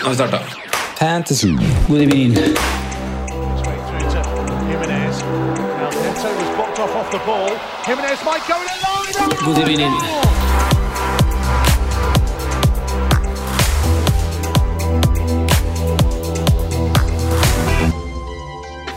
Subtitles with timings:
[0.00, 0.38] Nå har vi starta.
[0.98, 1.48] Fantasy.
[1.88, 2.34] God evening.
[9.44, 9.92] God evening.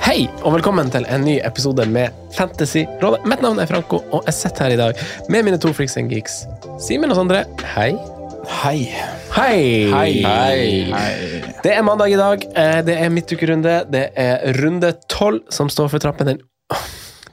[0.01, 3.25] Hei, og velkommen til en ny episode med Fantasyrådet.
[3.25, 6.09] Mitt navn er Franco, og jeg sitter her i dag med mine to freaks and
[6.09, 6.45] geeks.
[6.79, 7.43] Simen og Sondre,
[7.75, 7.91] hei.
[8.47, 8.91] Hei.
[9.31, 9.91] Hei.
[9.91, 11.43] Hei.
[11.63, 12.43] Det er mandag i dag.
[12.55, 13.85] eh, Det er midtukerunde.
[13.91, 16.27] Det er runde tolv som står for trappen.
[16.27, 16.39] Den,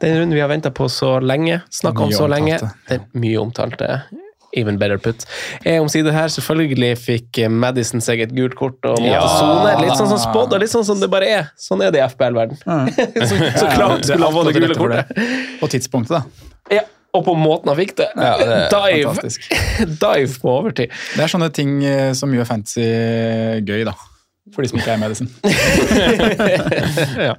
[0.01, 1.61] den runden vi har venta på så lenge.
[1.71, 2.59] Snakka om så lenge.
[2.89, 4.03] Den mye omtalte.
[4.53, 5.25] Even better put.
[5.65, 9.27] Jeg omsider her, selvfølgelig fikk Madison seg et gult kort og måtte Ja.
[9.39, 9.77] sone.
[9.85, 11.51] Litt sånn som spådd, og litt sånn som det bare er.
[11.57, 12.59] Sånn er det i FBL-verden.
[13.29, 15.07] så, så klart skulle han få det gule kortet.
[15.63, 16.23] Og tidspunktet, da.
[16.81, 16.83] Ja,
[17.17, 18.11] og på måten han fikk det.
[18.15, 19.33] Ja, det dive,
[20.05, 20.95] dive på overtid.
[21.17, 22.87] Det er sånne ting eh, som gjør fantasy
[23.67, 23.97] gøy, da.
[24.55, 25.29] For de som ikke er i medisin.
[27.29, 27.35] ja.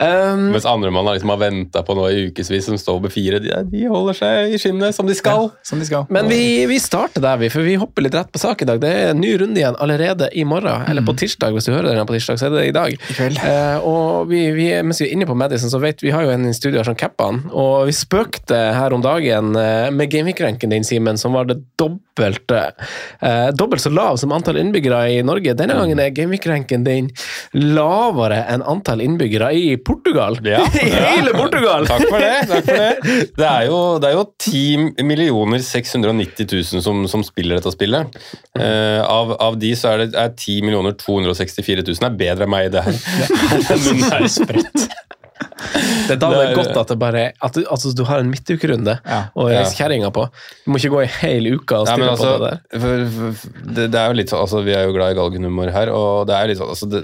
[0.00, 3.40] um, Mens andre mann liksom har venta på noe i ukevis, som står med fire,
[3.42, 5.50] de, de holder seg i skinnet som de skal.
[5.66, 6.06] Som de skal.
[6.12, 8.80] men vi, vi starter der, vi, for vi hopper litt rett på sak i dag.
[8.82, 11.54] Det er en ny runde igjen allerede i morgen, eller på tirsdag.
[11.56, 12.96] Hvis du hører den på tirsdag, så er det i dag.
[12.96, 13.42] I kveld.
[13.44, 16.32] Eh, og vi, vi, mens vi er inne på medisin, så vet vi har jo
[16.34, 17.42] en i studio her som capper han.
[17.52, 22.62] Og vi spøkte her om dagen uh, med gameweek-ranken din, Simen, som var det dobbelte.
[23.22, 25.56] uh, dobbelt så lav som antall innbyggere i Norge.
[25.58, 27.10] Denne gangen er gameweek-ranken din
[27.56, 30.38] lavere enn antall innbyggere i Portugal.
[30.46, 30.62] Ja.
[30.82, 31.88] I hele Portugal!
[31.88, 32.34] Takk for det.
[32.50, 37.24] takk for Det Det er jo, det er jo 10 millioner 690 000 som, som
[37.26, 38.18] spiller dette spillet.
[38.58, 42.52] Uh, av, av de så er det er 10 millioner 264 000 er bedre enn
[42.52, 43.02] meg i det her.
[43.86, 44.88] Den er spredt.
[46.06, 48.30] Det er da det er godt at, det bare, at du, altså, du har en
[48.30, 49.20] midtukerunde Ja.
[49.34, 50.26] å reise kjerringa på.
[50.64, 52.80] Du må ikke gå i hel uke og stille ja, altså, på det der.
[52.84, 55.72] for, for, det, det er jo litt sånn, altså, Vi er jo glad i galgenhumor
[55.74, 57.02] her, og det er litt sånn altså, det,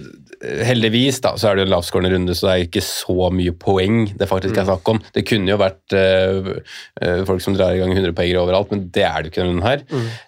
[0.67, 3.53] Heldigvis da, så er det jo en lavskårende runde, så det er ikke så mye
[3.55, 4.99] poeng det faktisk er snakk om.
[5.15, 6.51] Det kunne jo vært eh,
[6.99, 9.45] eh, folk som drar i gang 100 poenger overalt, men det er det jo ikke
[9.45, 9.85] denne runden her.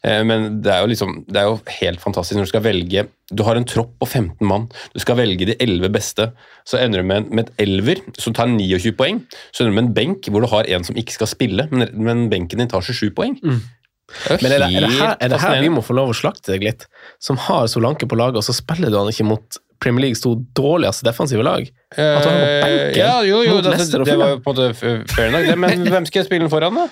[0.06, 3.06] Eh, men det er jo liksom, det er jo helt fantastisk når du skal velge
[3.32, 6.26] Du har en tropp på 15 mann, du skal velge de 11 beste.
[6.68, 9.22] Så ender du med, med et elver som tar 29 poeng.
[9.48, 11.88] Så ender du med en benk hvor du har en som ikke skal spille, men,
[11.94, 13.38] men benken din tar 27 poeng.
[13.40, 16.12] Det jo Men er det, er, det her, er det her vi må få lov
[16.12, 16.84] å slakte deg litt?
[17.22, 20.34] Som har Solanke på laget, og så spiller du han ikke mot Premier Leagues to
[20.56, 21.64] dårligste defensive lag?
[21.96, 24.34] At du har på benken Eh, ja, jo, jo, mot det, Leicester og det var
[24.34, 26.86] jo på en måte fair nok, men hvem skal jeg spille den foran, da?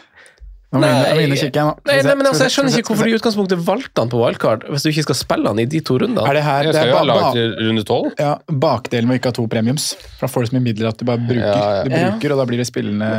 [0.72, 4.86] Nei, men altså, Jeg skjønner ikke hvorfor du i utgangspunktet valgte han på wildcard hvis
[4.86, 6.24] du ikke skal spille han i de to rundene.
[6.24, 8.06] Er det her det skal er jo ha ba, lag ba, til runde tolv.
[8.16, 8.30] ja,
[8.64, 9.90] bakdelen med å ikke ha to premiums.
[10.20, 11.44] Da får du så mye midler at du bare bruker.
[11.44, 11.82] Ja, ja.
[11.84, 13.10] Du bruker, Og da blir det spillende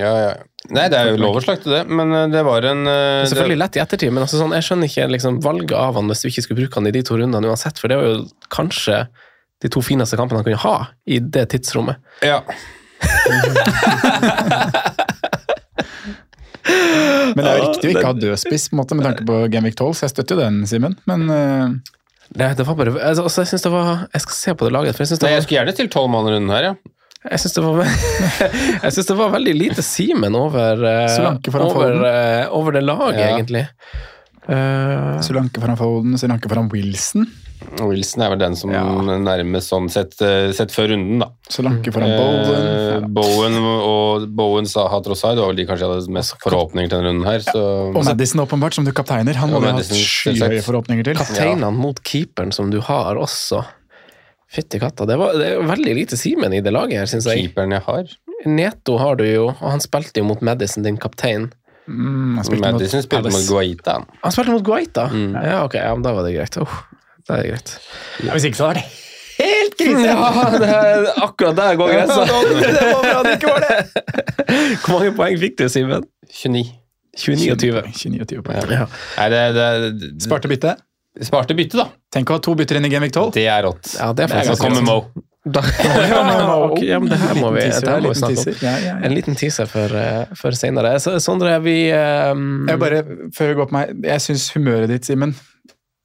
[0.00, 0.32] Ja, ja.
[0.72, 3.00] Nei, det er jo lov å slakte det, men eh, det var en eh, Det
[3.02, 5.98] er det, selvfølgelig lett i ettertid, men altså, sånn, jeg skjønner ikke liksom, valget av
[5.98, 8.06] han hvis du ikke skulle bruke han i de to rundene uansett, for det var
[8.08, 8.22] jo
[8.54, 9.02] kanskje
[9.62, 10.76] de to fineste kampene han kunne ha
[11.10, 11.98] i det tidsrommet.
[12.24, 12.40] Ja.
[17.32, 19.40] Men det er jo riktig å ikke ha dødspiss på en måte, med tanke på
[19.52, 20.96] Genvik 12, så jeg støtter jo den, Simen.
[21.10, 21.98] Men uh...
[22.32, 24.72] Det, det var bare, altså, altså, jeg synes det var Jeg skal se på det
[24.72, 26.68] laget, for jeg syns det Nei, jeg skulle gjerne stilt tolv mann i runden her,
[26.70, 26.92] ja.
[27.22, 33.20] Jeg syns det, det var veldig lite Simen over, uh, over, eh, over det laget,
[33.20, 33.28] Ja.
[33.36, 33.66] egentlig.
[34.48, 37.28] Uh, Solanke foran Foden, Solanke foran Wilson.
[37.80, 38.82] Wilson er vel den som Ja.
[38.84, 41.28] nærmest sånn sett, eh, sett før runden, da.
[41.48, 43.12] Solanke foran Eh, Bowen.
[43.14, 46.98] Bowen og Bowen sa hat Trossard, det var vel de kanskje hadde mest forhåpninger til
[46.98, 47.38] denne runden her.
[47.40, 47.62] Så.
[47.96, 49.34] Og Madison, åpenbart, som du kapteiner.
[49.34, 51.14] Han må du ha skyhøye forhåpninger til.
[51.16, 53.64] Kapteinene mot keeperen som du har også.
[54.52, 55.06] Fytti katta.
[55.08, 57.46] Det, var, det er veldig lite Simen i det laget her, syns jeg.
[57.48, 58.04] Keeperen jeg har.
[58.44, 61.50] Neto har du jo, og han spilte jo mot Madison, din kaptein.
[61.88, 63.92] Mm, han spilte mot Madison spilte mot Guaita.
[63.96, 64.04] han.
[64.22, 65.06] Han spilte mot Guaita?
[65.10, 65.32] Mm.
[65.42, 66.58] Ja, ok, ja, men da var det greit.
[66.60, 66.68] Oh,
[67.28, 67.78] det er greit.
[68.24, 68.90] Ja, hvis ikke så er det
[69.42, 70.04] helt krise!
[70.06, 72.20] Ja, det er akkurat der går grensa.
[72.26, 73.80] det var bra det ikke var det!
[74.84, 76.06] Hvor mange poeng fikk du, Simen?
[76.28, 76.64] 29.
[77.18, 77.82] 29 og 20.
[77.92, 78.72] 29 og 20 poeng.
[78.72, 78.86] Ja.
[79.18, 79.66] Nei, det, det,
[80.00, 80.76] det Sparte bytte.
[81.20, 81.90] Sparte bytte, da.
[82.12, 83.34] Tenk å ha to bytter inn i Genvik 12.
[83.36, 83.92] Det er rått.
[83.98, 85.02] Ja, det er Så faktisk kommer Mo.
[85.42, 88.60] Da, ok, ja, men det her må vi, teaser, her må vi snakke om.
[88.62, 88.92] Ja, ja, ja.
[89.08, 90.92] En liten teaser for, eh, for senere.
[91.02, 92.68] Så, Sondre, vi um...
[92.70, 93.00] Jeg bare,
[93.34, 95.34] før vi går på meg, jeg syns humøret ditt, Simen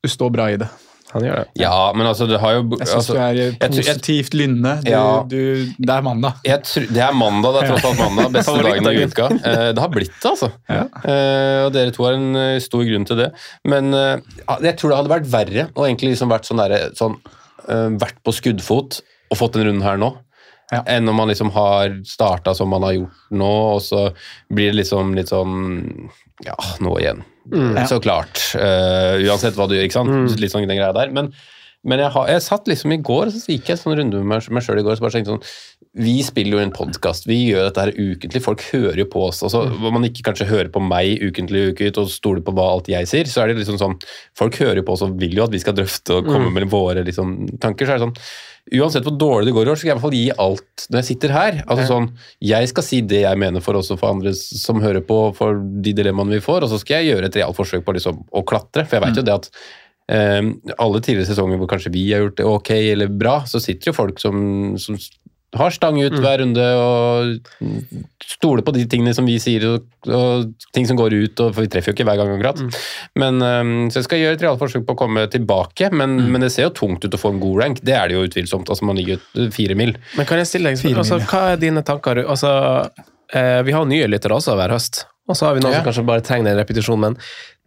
[0.01, 0.71] Du står bra i det.
[1.13, 1.45] Han gjør det.
[1.61, 4.73] Ja, men altså, det har jo Jeg syns altså, du er jeg- positivt lynne.
[4.85, 5.23] Ja.
[5.29, 6.33] det er mandag.
[6.43, 8.31] jeg tror, det er mandag, det er tross alt mandag.
[8.35, 9.29] Beste dagen i uka.
[9.39, 10.51] Eh, Det har blitt det, altså.
[10.67, 10.83] Ja.
[11.07, 13.31] Eh, Og dere to har en eh, stor grunn til det.
[13.63, 14.17] Men eh,
[14.61, 17.15] jeg tror det hadde vært verre å egentlig liksom vært sånn derre sånn,
[17.69, 19.01] eh, Vært på skuddfot
[19.31, 20.13] og fått den runden her nå.
[20.71, 20.81] Ja.
[20.83, 24.09] Enn om man liksom har starta som man har gjort nå, og så
[24.51, 25.53] blir det liksom litt sånn
[26.45, 27.23] Ja, nå igjen.
[27.49, 27.85] Ja.
[27.87, 28.41] Så klart.
[28.53, 30.35] Uh, uansett hva du gjør, ikke sant.
[30.41, 31.13] Litt sånn den greia der.
[31.15, 31.31] Men,
[31.87, 34.49] men jeg, har, jeg satt liksom i går, så gikk jeg en sånn runde med
[34.51, 37.69] meg, sjøl i går, så bare tenkte sånn Vi spiller jo en podkast, vi gjør
[37.69, 39.39] dette her ukentlig, folk hører jo på oss.
[39.47, 42.67] altså Om man ikke kanskje hører på meg ukentlig uke ut og stoler på hva
[42.73, 43.97] alt jeg sier, så er det liksom sånn
[44.37, 46.67] Folk hører jo på oss og vil jo at vi skal drøfte og komme med
[46.71, 47.87] våre liksom, tanker.
[47.87, 48.19] så er det sånn
[48.75, 50.85] Uansett hvor dårlig det går i år, så skal jeg i hvert fall gi alt
[50.91, 51.59] når jeg sitter her.
[51.63, 52.07] Altså sånn,
[52.43, 55.61] Jeg skal si det jeg mener for oss og for andre som hører på, for
[55.85, 58.43] de dilemmaene vi får, og så skal jeg gjøre et realt forsøk på liksom, å
[58.47, 58.83] klatre.
[58.83, 59.47] For jeg vet jo det at
[60.07, 63.97] alle tidligere sesonger hvor kanskje vi har gjort det ok eller bra, så sitter jo
[63.97, 64.37] folk som,
[64.79, 64.95] som
[65.55, 67.37] har stang ut hver runde og
[68.23, 71.63] stoler på de tingene som vi sier, og, og ting som går ut, og, for
[71.63, 72.61] vi treffer jo ikke hver gang akkurat.
[73.19, 76.43] Men, um, så jeg skal gjøre et realt forsøk på å komme tilbake, men, men
[76.43, 77.83] det ser jo tungt ut å få en god rank.
[77.85, 78.69] Det er det jo utvilsomt.
[78.69, 79.23] altså Man ligger
[79.55, 79.95] fire mil.
[80.19, 81.21] Men kan jeg stille deg altså.
[81.31, 82.25] Hva er dine tanker?
[82.27, 82.51] Altså,
[83.33, 85.81] eh, vi har nye lyttere også hver høst, og så har vi noen Ja.
[85.81, 87.17] som kanskje bare trenger en repetisjon, men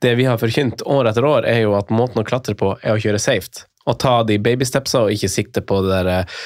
[0.04, 2.96] det vi har forkynt år etter år, er jo at måten å klatre på er
[2.96, 3.66] å kjøre safe.
[3.88, 6.40] Og ta de babystepsa og ikke sikte på det der eh,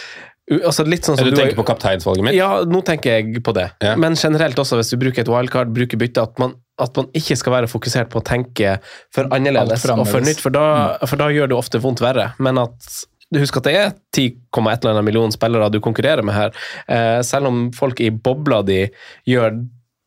[0.60, 2.36] altså Litt sånn som Du du tenker på kapteinsvalget mitt?
[2.36, 3.70] Ja, nå tenker jeg på det.
[3.84, 3.94] Ja.
[4.00, 7.38] Men generelt også, hvis du bruker et wildcard, bruker bytte, at man, at man ikke
[7.40, 8.76] skal være fokusert på å tenke
[9.14, 10.66] for annerledes for og for nytt, for da,
[11.08, 12.32] for da gjør det ofte vondt verre.
[12.42, 12.94] Men at
[13.34, 16.52] Husk at det er 10,1 millioner spillere du konkurrerer med her.
[16.86, 18.84] Eh, selv om folk i bobla di
[19.26, 19.56] gjør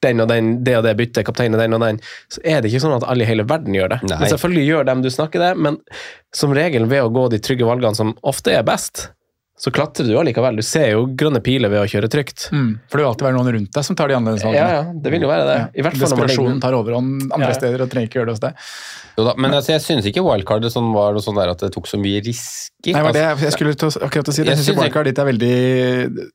[0.05, 1.99] den og den, det og det byttet, kapteinen den og den,
[2.29, 3.99] så er det ikke sånn at alle i hele verden gjør det.
[4.05, 4.19] Nei.
[4.21, 5.79] Men selvfølgelig gjør dem du snakker det, men
[6.35, 9.07] som regel ved å gå de trygge valgene som ofte er best,
[9.57, 10.59] så klatrer du allikevel.
[10.59, 12.43] Du ser jo grønne piler ved å kjøre trygt.
[12.53, 12.75] Mm.
[12.91, 14.75] For det vil alltid være noen rundt deg som tar de annerledes Ja, valgene.
[14.75, 15.55] ja, det vil jo være det.
[15.73, 17.57] I hvert fall når Desperasjonen tar overhånd andre Ja, ja.
[17.57, 18.61] steder og trenger ikke gjøre det hos deg.
[19.17, 21.71] Jo da, men altså, jeg synes ikke wildcardet sånn var noe sånn der at det
[21.73, 22.93] tok så mye risker.
[22.93, 24.45] Nei, det, Altså, jeg skulle til å- akkurat å si det.
[24.45, 26.29] Jeg Jeg syns synes wildcard ditt er veldig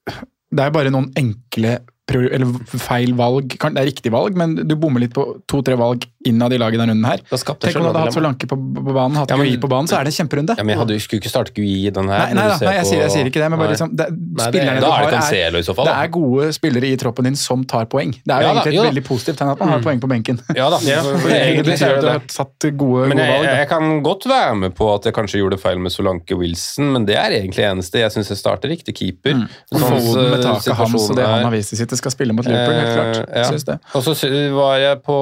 [0.52, 1.78] Det er bare noen enkle
[2.10, 3.54] eller feil valg.
[3.54, 6.92] Det er riktig valg, men du bommer litt på to-tre valg innad i laget denne
[6.92, 7.18] runden her.
[7.28, 9.88] Tenk om du hadde hatt Solanke på, på banen, hatt Ja, men- GUI på banen,
[9.90, 10.56] så er det kjemperunde.
[10.58, 12.26] ja, men jeg hadde, skulle ikke starte GUI i den her.
[12.26, 14.46] Nei, nei, da, nei jeg, sier, jeg sier ikke det, men bare liksom, det, det-
[14.46, 17.36] spillerne Da du er det har, så fall, det er gode spillere i troppen din
[17.36, 18.12] som tar poeng.
[18.12, 20.08] Det er jo Ja egentlig da, et veldig positivt tegn at man har poeng på
[20.08, 20.40] benken.
[20.56, 23.32] Ja da, Ja, for- for egentlig er at du har satt gode, Men gode jeg,
[23.38, 23.46] valg.
[23.48, 23.56] da.
[23.62, 27.06] jeg kan godt være med på at jeg kanskje gjorde feil med Solanke Wilson, men
[27.08, 27.98] det er egentlig eneste.
[28.02, 29.34] Jeg syns jeg starter riktig keeper.
[29.42, 29.48] Mm.
[29.72, 32.44] Sånn, med taket hans og det han har er- vist i sitt, skal spille mot
[32.46, 33.78] Liverpool, helt klart.
[33.78, 33.78] Eh.
[33.94, 34.14] Og så
[34.54, 35.16] var jeg på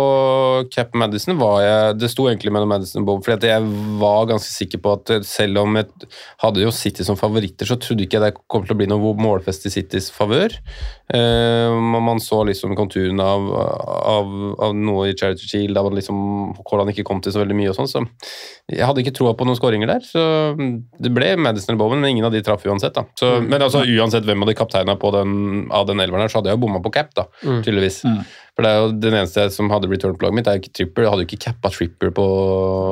[0.70, 3.67] Cap Madison, var jeg, det sto egentlig mellom Madison og Bob, fordi jeg
[4.01, 5.89] var ganske sikker på at eh, selv om jeg
[6.43, 9.15] hadde jo City som favoritter, så trodde ikke jeg det kom til å bli noe
[9.21, 10.57] målfest i Citys favør.
[11.12, 14.35] Eh, man så liksom konturen av, av,
[14.67, 16.21] av noe i Charity Shield, da man liksom,
[16.62, 18.05] hvordan ikke kom til så veldig mye og sånn, så
[18.71, 20.23] jeg hadde ikke troa på noen skåringer der, så
[20.55, 22.95] det ble Madison eller Bowen, men ingen av de traff uansett.
[22.95, 23.07] da.
[23.19, 25.33] Så, men altså, uansett hvem av de kapteinene på den,
[25.75, 28.05] av den elveren her, så hadde jeg jo bomma på cap, da, tydeligvis.
[28.61, 31.07] For det er jo den eneste som hadde på laget mitt, er jo ikke Tripper.
[31.07, 32.25] Jeg hadde jo ikke cappa Tripper på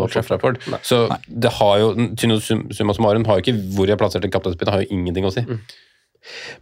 [0.09, 0.63] Trafford.
[0.81, 4.87] Så det har jo, Tyno summa summarum, har jo ikke hvor jeg plasserte kapteinspinnet, har
[4.87, 5.45] jo ingenting å si.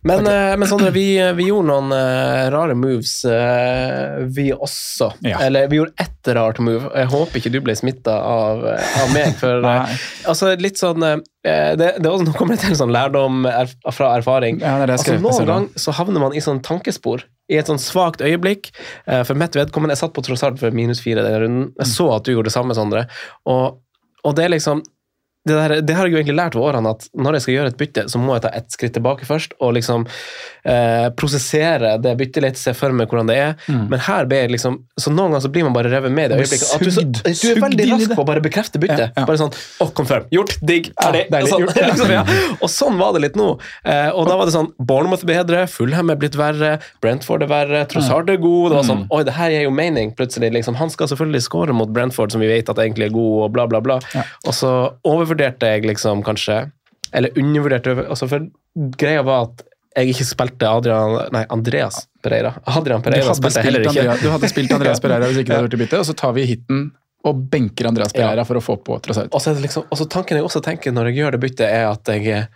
[0.02, 1.04] Men, eh, men Sondre, vi,
[1.38, 5.12] vi gjorde noen uh, rare moves, uh, vi også.
[5.26, 5.38] Ja.
[5.46, 6.90] Eller vi gjorde ett rart move.
[6.90, 9.38] Jeg håper ikke du ble smitta av, av meg.
[9.38, 9.78] For Nei.
[10.26, 11.14] altså, litt sånn det,
[11.78, 14.58] det er også, Nå kommer det til sånn lærdom erf fra erfaring.
[14.58, 17.22] Ja, det er det altså, noen ganger så havner man i sånn tankespor.
[17.52, 18.72] I et sånn svakt øyeblikk.
[19.06, 21.68] Eh, For mitt vedkommende, jeg satt på Trossard for minus fire denne runden.
[21.78, 23.06] Jeg så at du gjorde det samme, Sondre.
[23.46, 23.78] Og,
[24.26, 24.82] og det er liksom
[25.46, 27.72] det, der, det har jeg jo egentlig lært over årene, at når jeg skal gjøre
[27.72, 30.04] et bytte, så må jeg ta ett skritt tilbake først og liksom
[30.66, 33.54] eh, prosessere det byttet litt, se for meg hvordan det er.
[33.70, 36.34] Men her blir jeg liksom Så noen ganger så blir man bare revet med i
[36.34, 36.42] det Mm.
[36.42, 36.70] Øyeblikket.
[36.74, 39.06] At du, så, du er sugd veldig rask på å bare bekrefte byttet.
[39.06, 39.24] Ja, ja.
[39.28, 40.26] Bare sånn Å, confirm.
[40.34, 40.56] Gjort.
[40.66, 40.90] Digg.
[41.00, 41.22] Ferdig.
[41.32, 41.50] deilig.
[41.52, 42.24] sånn, liksom, ja.
[42.60, 43.46] Og sånn var det litt nå.
[43.86, 46.74] Eh, og da var det sånn Bournemouth bedre, Fulham er blitt verre,
[47.04, 48.72] Brentford er verre, Trossard er god.
[48.72, 49.10] Det var sånn Mm.
[49.12, 50.48] Oi, det her gir jo mening, plutselig.
[50.54, 50.74] Liksom.
[50.80, 53.66] Han skal selvfølgelig skåre mot Brentford, som vi vet at egentlig er god, og bla,
[53.68, 53.98] bla, bla.
[54.48, 54.70] Og så
[55.36, 56.70] overvurderte jeg liksom kanskje
[57.12, 58.46] eller undervurderte altså For
[58.98, 59.64] greia var at
[59.96, 62.52] jeg ikke spilte Adrian Nei, Andreas Pereira.
[62.68, 64.02] Adrian Pereira spilte jeg heller ikke.
[64.02, 66.14] Andrea, du hadde spilt Andreas Pereira hvis ikke det hadde vært i bytte, og så
[66.18, 66.82] tar vi hiten
[67.26, 69.32] og benker Andreas Pereira for å få på Trasaut.
[69.32, 71.88] Og så liksom, og så tanken jeg også tenker når jeg gjør det byttet, er
[71.88, 72.46] at jeg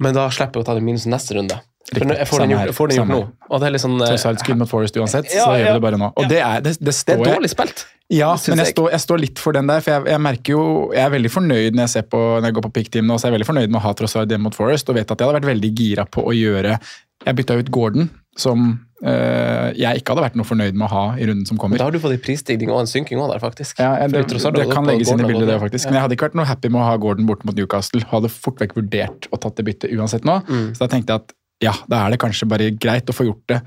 [0.00, 1.56] Men da slipper jeg å ta det minus neste runde.
[1.90, 2.16] Riktig.
[2.18, 3.20] jeg får den gjort, får den gjort nå.
[3.50, 5.72] Og det er litt sånn Tross alt skudd mot Forest uansett, Ja, så gjør ja.
[5.72, 6.10] vi det bare nå.
[6.14, 7.86] Og det, er, det, det Det er dårlig spilt.
[8.10, 8.74] Ja, men jeg jeg.
[8.74, 10.62] står, jeg står litt for den der, for jeg, jeg merker jo
[10.96, 13.18] Jeg er veldig fornøyd når jeg, ser på, når jeg går på pick team nå,
[13.18, 15.14] så jeg er veldig fornøyd med å ha Trossard hjemme mot Forest, og vet at
[15.20, 16.78] jeg hadde vært veldig gira på å gjøre
[17.26, 18.62] Jeg bytta ut Gordon, som
[19.04, 21.78] øh, jeg ikke hadde vært noe fornøyd med å ha i runden som Men kommer.
[21.82, 23.78] da har du fått en prisstigning og en synking òg der, faktisk.
[23.78, 25.90] Ja, det, Trossard det har kan legges inn i bildet, det faktisk.
[25.90, 28.00] Men jeg hadde ikke vært noe happy med å ha Gordon borte mot Newcastle.
[28.10, 30.40] Hadde fort vekk vurdert å tatt det byttet uansett nå.
[30.48, 30.70] Mm.
[30.74, 33.46] Så da tenkte jeg at ja, da er det kanskje bare greit å få gjort
[33.52, 33.60] det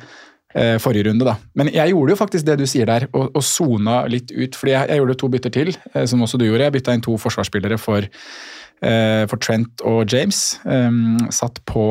[0.56, 1.36] eh, forrige runde, da.
[1.58, 4.58] Men jeg gjorde jo faktisk det du sier der, og, og sona litt ut.
[4.58, 6.68] Fordi jeg, jeg gjorde to bytter til, eh, som også du gjorde.
[6.68, 8.08] Jeg bytta inn to forsvarsspillere for,
[8.86, 10.44] eh, for Trent og James.
[10.66, 11.88] Um, satt på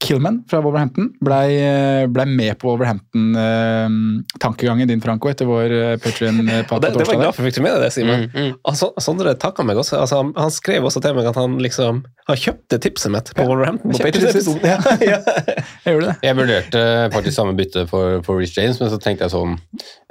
[0.00, 1.10] Killman fra Wolverhampton.
[1.20, 1.60] Blei
[2.08, 7.20] ble med på Wolverhampton-tankegangen din, Franco, etter vår uh, Patrion-prat Og det, det var jeg
[7.20, 8.20] glad for fikk du med deg det, Simen.
[8.24, 8.52] Mm, mm.
[8.72, 9.94] Altså, Sondre takka meg også.
[10.00, 11.94] Altså, han, skrev også til meg at han liksom
[12.30, 13.88] Han kjøpte tipset mitt på Wolverhampton.
[13.92, 14.64] på Kjøpte Patriots-episoden.
[14.72, 15.18] Ja, ja.
[15.84, 16.16] Jeg gjorde det.
[16.24, 16.80] Jeg vurderte
[17.12, 19.52] faktisk samme bytte for, for Rich James, men så tenkte jeg sånn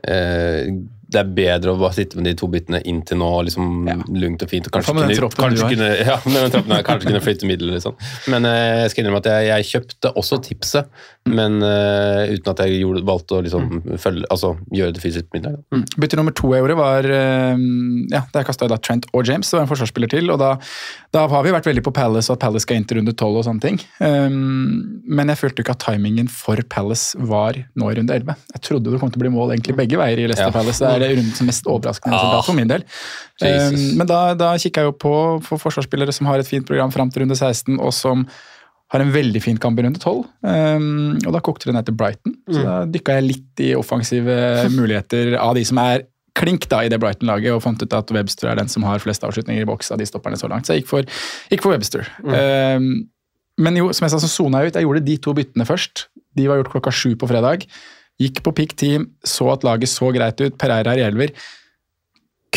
[0.06, 0.62] eh,
[1.10, 4.52] Det er bedre å bare sitte med de to byttene inntil nå, liksom lugnt og
[4.52, 4.68] fint.
[4.70, 7.78] Og kanskje kunne, kanskje kunne, ja, her, kanskje kunne flytte midler.
[7.80, 7.96] Liksom.
[8.30, 10.92] Men eh, jeg skal innrømme at jeg, jeg kjøpte også tipset,
[11.30, 15.52] men eh, uten at jeg gjorde, valgte å liksom følge, altså, gjøre det fysisk da.
[15.74, 15.84] Mm.
[16.02, 17.66] Bytte nummer to jeg gjorde, var eh,
[18.14, 20.30] ja, Der kasta jeg da Trent og James, det var en forsvarsspiller til.
[20.34, 20.54] og Da,
[21.16, 23.42] da har vi vært veldig på Palace, og at Palace skal inn til runde tolv
[23.42, 23.82] og sånne ting.
[24.02, 28.38] Um, men jeg følte ikke at timingen for Palace var nå i runde elleve.
[28.56, 30.56] Jeg trodde det kom til å bli mål egentlig begge veier i Leicester Ja.
[30.56, 30.84] Palace.
[30.84, 32.86] Det er det rundens mest overraskende resultat for min del.
[33.42, 33.76] Jesus.
[33.76, 35.16] Um, men da, da kikker jeg jo på
[35.46, 38.28] for forsvarsspillere som har et fint program fram til runde 16, og som
[38.90, 40.24] har en veldig fin kamp i runde 12.
[40.42, 42.40] Um, og da kokte det ned til Brighton.
[42.50, 44.40] Så da dykka jeg litt i offensive
[44.80, 46.08] muligheter av de som er
[46.40, 49.26] klink da i det Brighton-laget, og fant ut at Webster er den som har flest
[49.28, 50.68] avslutninger i boks av de stopperne så langt.
[50.68, 52.08] Så jeg gikk for, gikk for Webster.
[52.24, 53.10] Um,
[53.60, 54.80] men jo, som jeg sa, så sona jeg ut.
[54.80, 56.08] Jeg gjorde de to byttene først.
[56.40, 57.68] De var gjort klokka sju på fredag.
[58.20, 60.58] Gikk på pick team, så at laget så greit ut.
[60.60, 61.34] Pereira er i elver.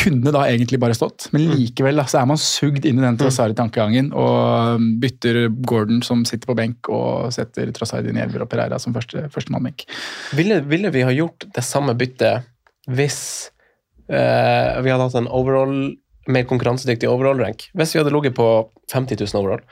[0.02, 3.18] Kunne da egentlig bare stått, men likevel da, så er man sugd inn i den
[3.20, 8.50] Trossari-tankegangen og bytter Gordon som sitter på benk, og setter Trossari inn i elver og
[8.50, 9.84] Pereira som første, førstemann benk.
[10.38, 12.48] Ville, ville vi ha gjort det samme byttet
[12.90, 13.20] hvis
[14.08, 15.76] eh, vi hadde hatt en overall,
[16.32, 17.68] mer konkurransedyktig overall-rank?
[17.76, 18.48] Hvis vi hadde ligget på
[18.90, 19.62] 50 000 overall,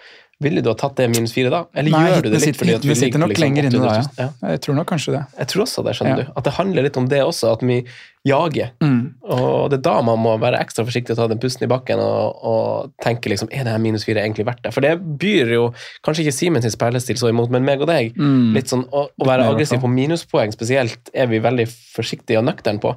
[0.40, 1.64] ville du ha tatt det minus fire da?
[1.76, 3.44] Eller Nei, gjør du det litt sitter, fordi at vi hitene sitter ligger nok liksom
[3.44, 4.06] lenger inne da, ja.
[4.24, 4.52] ja.
[4.54, 5.24] Jeg tror nok kanskje det.
[5.42, 6.24] Jeg tror også det, skjønner Ja.
[6.24, 6.32] du.
[6.40, 7.76] At det handler litt om det også, at vi
[8.28, 8.72] jager.
[8.84, 12.00] Og det er da man må være ekstra forsiktig og ta den pusten i bakken
[12.04, 14.72] og, og tenke liksom, er det her minus fire egentlig verdt det?
[14.76, 15.62] For det byr jo
[16.04, 18.16] kanskje ikke Simen sin spillestil så imot, men meg og deg.
[18.56, 21.66] Litt sånn Å, å være aggressiv på minuspoeng spesielt er vi veldig
[21.96, 22.92] forsiktige og nøkterne på.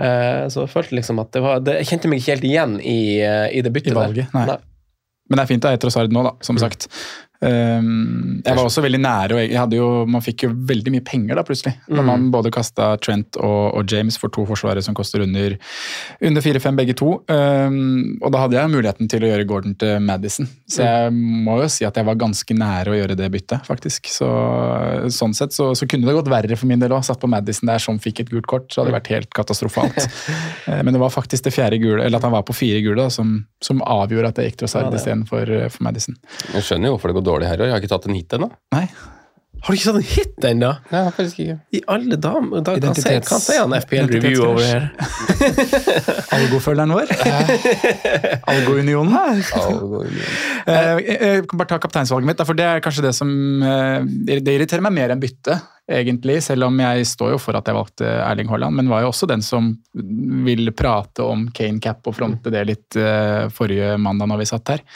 [0.00, 2.76] Uh, så jeg følte liksom at det var det, Jeg kjente meg ikke helt igjen
[2.80, 4.46] i, eh, i det byttet I valget, der.
[4.54, 4.56] nei.
[5.32, 6.90] Men det er fint å ha Trossard nå, da, som sagt.
[7.42, 11.04] Um, jeg var også veldig nære, og jeg hadde jo, man fikk jo veldig mye
[11.06, 11.72] penger da plutselig.
[11.90, 15.56] Når man både kasta Trent og, og James for to forsvarere som koster under,
[16.22, 17.16] under 4-5 begge to.
[17.32, 20.46] Um, og da hadde jeg muligheten til å gjøre Gordon til Madison.
[20.70, 24.06] Så jeg må jo si at jeg var ganske nære å gjøre det byttet, faktisk.
[24.12, 24.28] Så,
[25.12, 27.02] sånn sett så, så kunne det gått verre for min del òg.
[27.06, 29.98] Satt på Madison der som fikk et gult kort, så hadde det vært helt katastrofalt.
[30.62, 32.94] Eh, Men det var faktisk det fjerde gule, eller at han var på fire gule,
[33.02, 33.32] da, som,
[33.64, 36.14] som avgjorde at jeg gikk Trossard Ja, det- istedenfor eh, for Madison.
[36.52, 37.66] Jeg skjønner jo hvorfor det går dårlig her òg.
[37.70, 38.48] Jeg har ikke tatt en hit ennå.
[38.74, 38.86] Nei,
[39.62, 40.70] Har du ikke tatt en hit ennå?
[40.90, 41.56] Nei, jeg har faktisk ikke.
[41.72, 42.94] I alle damer da, Hva
[43.40, 44.88] sier han FPL Review over her?
[46.36, 47.12] algofølgeren vår.
[48.52, 49.14] Algounionen.
[49.62, 50.02] Algo
[50.66, 53.30] jeg jeg kan bare ta kapteinsvalget mitt, for det er kanskje det som
[53.66, 54.02] eh,
[54.38, 55.56] Det irriterer meg mer enn bytte,
[55.90, 56.40] egentlig.
[56.44, 59.30] Selv om jeg står jo for at jeg valgte Erling Haaland, men var jo også
[59.30, 59.72] den som
[60.46, 64.74] ville prate om Kane Cap og fronte det litt eh, forrige mandag når vi satt
[64.74, 64.86] her.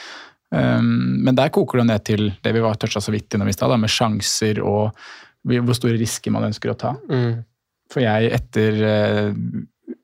[0.55, 3.55] Um, men der koker det ned til det vi var toucha så vidt innom i
[3.55, 4.93] stad, med sjanser og
[5.47, 6.95] hvor store risker man ønsker å ta.
[7.11, 7.43] Mm.
[7.93, 9.35] For jeg, etter uh,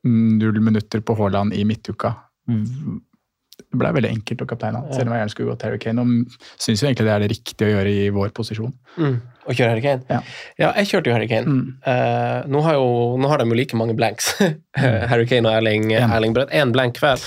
[0.07, 2.13] null minutter på Haaland i midtuka
[2.47, 6.03] Det ble veldig enkelt å kapteine han, selv om jeg gjerne skulle gått Harry Kane.
[6.03, 8.75] Og syns jo egentlig det er det riktige å gjøre i vår posisjon.
[8.99, 9.17] Mm.
[9.47, 10.05] Og kjøre Harry Kane?
[10.11, 10.71] Ja.
[10.79, 11.57] jeg kjørte jo Harry Kane.
[11.57, 11.65] Mm.
[11.87, 14.35] Uh, nå, har jo, nå har de jo like mange blanks,
[15.11, 16.55] Harry Kane og Erling, Erling Brett.
[16.55, 17.23] Én blank hver.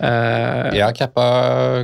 [0.00, 1.28] Eh, Jeg har cappa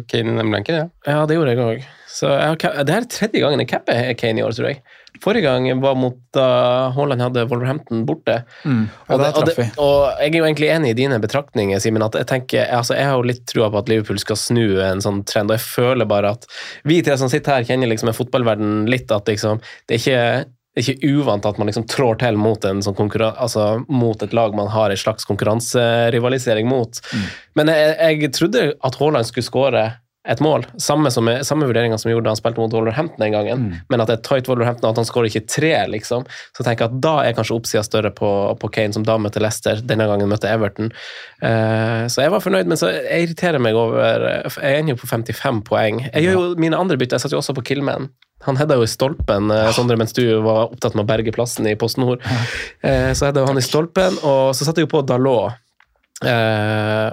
[0.08, 0.88] Kane i blanken, ja.
[1.06, 1.86] Ja, det gjorde jeg òg.
[2.14, 4.82] Det er tredje gangen jeg capper Kane i år, tror jeg.
[5.22, 8.40] Forrige gang var mot da Haaland hadde Wolverhampton borte.
[8.64, 8.84] Mm.
[9.08, 12.02] Ja, Og, det, og, det, og jeg er jo egentlig enig i dine betraktninger, Simen.
[12.06, 15.02] at Jeg tenker, altså jeg har jo litt trua på at Liverpool skal snu en
[15.02, 16.46] sånn trend, og jeg føler bare at
[16.84, 20.24] vi tre som sitter her, kjenner liksom en fotballverden litt at liksom, det er ikke
[20.74, 24.56] det er ikke uvant at man liksom trår til mot, sånn altså mot et lag
[24.58, 26.98] man har en slags konkurranserivalisering mot.
[27.14, 27.28] Mm.
[27.60, 29.84] Men jeg, jeg trodde at Haaland skulle skåre
[30.28, 30.64] et mål.
[30.80, 33.66] Samme, som, samme vurderinga som gjorde da han spilte mot Wolverhampton den gangen.
[33.66, 33.80] Mm.
[33.92, 36.24] Men at det er tight Wolverhampton, at han skårer ikke tre, liksom.
[36.56, 39.42] Så tenker jeg at da er kanskje oppsida større på, på Kane, som da møtte
[39.44, 39.82] Leicester.
[39.84, 40.90] Denne gangen møtte Everton.
[41.44, 45.12] Uh, så jeg var fornøyd, men så jeg irriterer meg over Jeg ender jo på
[45.12, 46.06] 55 poeng.
[46.08, 47.20] Jeg gjør jo mine andre bytter.
[47.20, 48.08] Jeg satt jo også på Killman.
[48.44, 51.66] Han hedda jo i stolpen, eh, Sondre, mens du var opptatt med å berge plassen
[51.70, 52.22] i Post Nord.
[52.84, 55.60] Eh, så hedda han i stolpen, og så satte jeg jo på Dalot.
[56.24, 57.08] Eh,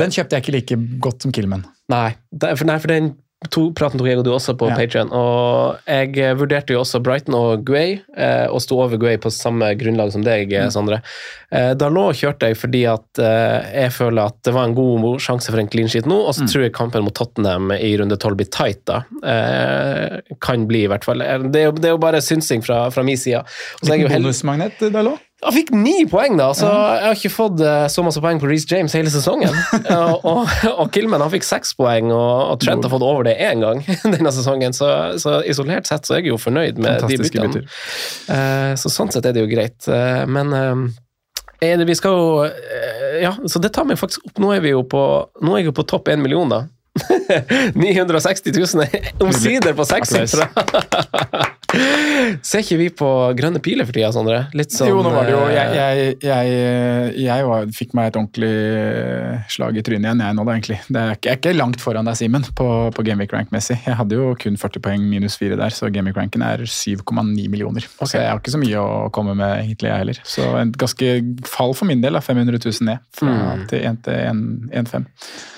[0.00, 1.64] Den kjøpte jeg ikke like godt som Kilman.
[1.92, 3.12] Nei, for, nei, for den
[3.48, 4.74] to, praten tok jeg og du også på Ja.
[4.76, 9.16] Patreon og jeg eh, vurderte jo også Brighton og Guay, eh, og sto over Guay
[9.16, 10.66] på samme grunnlag som deg, Mm.
[10.66, 10.98] eh, Sondre.
[11.50, 15.16] Eh, da lå kjørte jeg fordi at eh, jeg føler at det var en god
[15.24, 16.36] sjanse for en clean sheet nå, og Mm.
[16.36, 19.00] så tror jeg kampen mot Tottenham i runde 12 blir tight, da.
[19.24, 21.18] Eh, kan bli, i hvert fall.
[21.50, 23.42] Det er jo, det er jo bare synsing fra, fra min side.
[23.82, 25.18] Liten bonusmagnet, Dalot.
[25.40, 26.50] Han fikk ni poeng, da!
[26.56, 29.54] Så jeg har ikke fått eh, så masse poeng på Reece James hele sesongen.
[29.96, 33.38] og, og, og Killman han fikk seks poeng, og, og Trent har fått over det
[33.40, 33.80] én gang
[34.14, 34.76] denne sesongen.
[34.76, 34.88] Så,
[35.22, 37.62] så isolert sett så er jeg jo fornøyd med de byttene.
[38.28, 39.80] Eh, så sånn sett er det jo greit.
[39.88, 40.52] Eh, men
[41.60, 42.28] det, vi skal jo
[43.20, 44.36] Ja, så det tar meg faktisk opp.
[44.40, 45.06] Nå er vi jo på,
[45.40, 46.66] nå er jeg jo på topp én million, da.
[47.80, 50.50] 960 000 omsider på sekssifra!
[52.42, 53.08] Ser ikke vi på
[53.38, 54.40] grønne piler for tida, Sondre?
[54.58, 58.10] Litt sånn jo, nå var det jo eh, Jeg, jeg, jeg, jeg var, fikk meg
[58.10, 58.50] et ordentlig
[59.54, 60.78] slag i trynet igjen, jeg nå da, egentlig.
[60.88, 63.78] Det er, jeg er ikke langt foran deg, Simen, på, på Gameweek Rank-messig.
[63.86, 67.86] Jeg hadde jo kun 40 poeng minus 4 der, så Gameweek Ranken er 7,9 millioner.
[68.02, 70.22] Så jeg har ikke så mye å komme med, egentlig, jeg heller.
[70.26, 71.12] Så en ganske
[71.48, 72.24] fall for min del, da.
[72.24, 73.62] 500 000 ned fra Mm.
[73.70, 74.16] til 1 til
[74.82, 75.04] 1,5.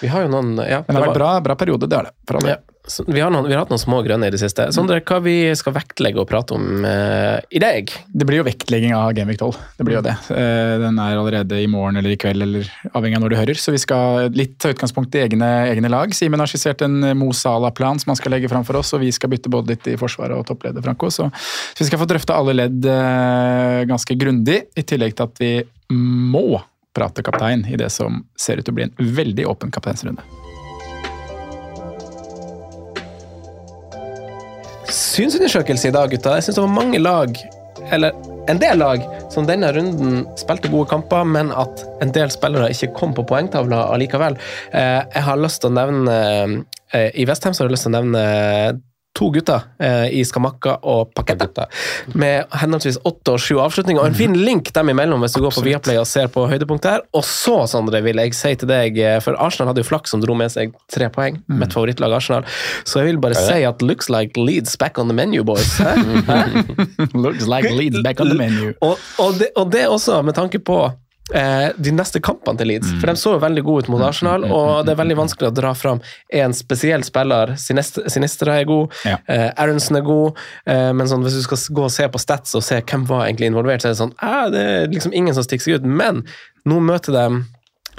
[0.03, 2.13] Vi har jo noen ja, Men det har vært bra, bra periode, det har det.
[2.29, 2.55] For alle.
[2.55, 4.65] Ja, vi, har noen, vi har hatt noen små grønne i det siste.
[4.75, 7.93] Sondre, hva vi skal vektlegge og prate om uh, i dag?
[8.11, 9.61] Det blir jo vektlegging av Genvik 12.
[9.79, 10.17] Det blir jo det.
[10.27, 13.61] Uh, Den er allerede i morgen eller i kveld, eller avhengig av når du hører.
[13.63, 16.11] Så vi skal litt ta utgangspunkt i egne, egne lag.
[16.17, 19.15] Simen har skissert en Mo Salah-plan som han skal legge fram for oss, og vi
[19.15, 21.13] skal bytte både litt i forsvaret og toppleder, Franco.
[21.15, 21.31] Så
[21.79, 25.55] vi skal få drøfte alle ledd uh, ganske grundig, i tillegg til at vi
[25.95, 26.59] må
[26.93, 30.27] prate kaptein i det som ser ut til å bli en veldig åpen kapteinsrunde.
[34.93, 36.37] Synsundersøkelse i dag, gutta.
[36.37, 37.39] Jeg syns det var mange lag,
[37.95, 38.13] eller
[38.51, 42.93] en del lag, som denne runden spilte gode kamper, men at en del spillere ikke
[42.99, 44.37] kom på poengtavla allikevel.
[44.73, 46.17] Eh, Jeg har lyst til å nevne
[46.93, 48.25] eh, I Vestheim har jeg lyst til å nevne
[49.17, 51.69] to gutter eh, i Skamakka og pakketter.
[52.19, 54.01] Med henholdsvis åtte og sju avslutninger.
[54.01, 56.87] Og en fin link dem imellom hvis du går på Viaplay og ser på høydepunkt
[56.89, 57.05] der.
[57.17, 60.25] Og så, Sondre, vil jeg si til deg, eh, for Arsenal hadde jo flaks som
[60.25, 61.43] dro med seg tre poeng.
[61.53, 62.49] Mitt favorittlag Arsenal.
[62.89, 65.79] Så jeg vil bare si at looks like Leeds back on the menu, boys.
[67.15, 68.73] Looks like Leeds back on the menu.
[68.81, 70.85] Og, og, det, og det også med tanke på
[71.31, 72.91] de neste kampene til Leeds.
[73.01, 75.55] For de så jo veldig gode ut mot Arsenal, og det er veldig vanskelig å
[75.55, 76.01] dra fram
[76.35, 77.55] en spesiell spiller.
[77.57, 79.17] Sinistra er god, Ja.
[79.29, 82.55] eh, Aronsen er god, eh, men sånn, hvis du skal gå og se på stats
[82.59, 85.35] og se hvem var egentlig involvert, så er det sånn eh, Det er liksom ingen
[85.35, 85.85] som stikker seg ut.
[85.89, 86.25] Men
[86.67, 87.45] nå møter de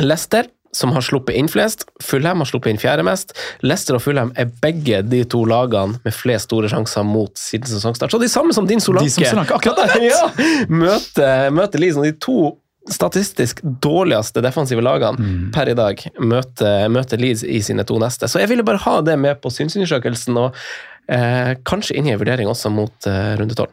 [0.04, 0.46] Leicester.
[0.74, 1.84] Som har sluppet inn flest.
[2.02, 3.36] Fulham har sluppet inn fjerde mest.
[3.62, 8.10] Leicester og Fulham er begge de to lagene med flest store sjanser mot siden sesongstart.
[8.10, 9.06] Så de samme som din Solanke.
[9.06, 10.24] De som Solanke, akkurat ja,
[10.74, 12.38] møter, møter Leeds, og de to
[12.92, 15.52] statistisk dårligste defensive lagene Mm.
[15.54, 18.28] per i dag møter, møter Leeds i sine to neste.
[18.28, 20.54] Så jeg ville bare ha det med på synsundersøkelsen, og
[21.08, 23.72] eh, kanskje inni en vurdering også mot eh, runde tolv.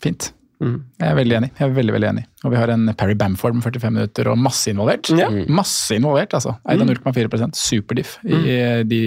[0.00, 0.32] Fint.
[0.58, 0.78] Mm.
[0.98, 1.48] Jeg er veldig enig.
[1.54, 2.22] Jeg er veldig, veldig enig.
[2.42, 5.10] Og vi har en Parry Bamford med 45 minutter og masse involvert.
[5.14, 5.28] Ja.
[5.46, 6.56] Masse involvert, altså.
[6.66, 9.00] Eid av 0,4 Superdiff i de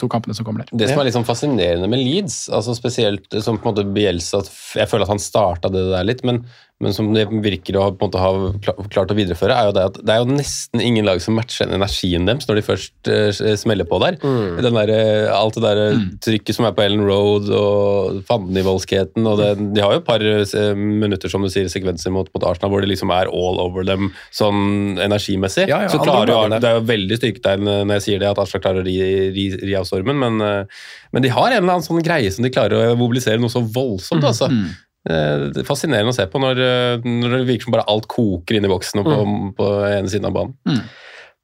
[0.00, 0.72] to kampene som kommer der.
[0.72, 4.40] Det som er litt sånn fascinerende med Leeds, altså spesielt som på en måte Bielsa
[4.76, 6.46] Jeg føler at han starta det der litt, men,
[6.84, 9.74] men som det virker å ha, på en måte ha klart å videreføre, er jo
[9.78, 13.08] det at det er jo nesten ingen lag som matcher energien deres når de først
[13.08, 14.18] uh, smeller på der.
[14.20, 16.04] Den der, eh, alt det der mm.
[16.26, 20.20] trykket som er på Ellen Road og fandenivoldskheten, og det, de har jo et par
[20.20, 23.86] eh, minutter, som du sier, sekvenser mot, mot Arsenal hvor det liksom er all over
[23.88, 25.70] dem sånn energimessig.
[25.72, 28.20] Ja, ja, så klarer jo Arne, det er jo veldig styrketegn eh, når jeg sier
[28.20, 28.98] det, at Arsenal klarer å ri,
[29.32, 32.44] ri, ri av stormen, men, eh, men de har en eller annen sånn greie som
[32.44, 34.20] de klarer å mobilisere noe så voldsomt.
[34.20, 34.52] Mm, altså.
[34.52, 38.08] Eh, Det er fascinerende å se på når, eh, når det virker som bare alt
[38.10, 39.48] koker inn i boksen og på, Mm.
[39.58, 40.82] på ene siden av banen.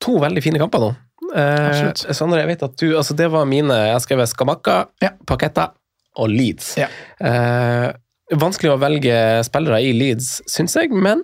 [0.02, 0.88] to veldig fine kamper nå.
[1.36, 1.92] Eh.
[2.12, 5.10] Sondre, jeg vet at du altså Det var mine Jeg skrev Skamakka, Ja.
[5.24, 5.70] Paketta
[6.18, 6.74] og Leeds.
[6.76, 6.88] Ja.
[7.22, 7.92] Eh,
[8.36, 9.14] vanskelig å velge
[9.46, 11.22] spillere i Leeds, syns jeg, men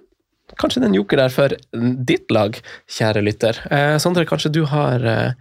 [0.57, 1.49] kanskje det er en joker der for
[2.07, 2.57] ditt lag,
[2.89, 3.59] kjære lytter.
[3.71, 5.33] Eh, Sondre, kanskje du har eh,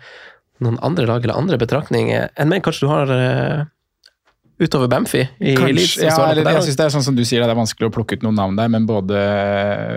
[0.60, 2.64] noen andre lag eller andre betraktninger enn meg?
[2.66, 3.64] Kanskje du har eh,
[4.60, 5.22] utover Bamfi.
[5.39, 5.98] i Leeds?
[6.02, 7.93] Ja, eller, der jeg synes Det er sånn som du sier, det er vanskelig å
[7.93, 9.20] plukke ut noen navn der, men både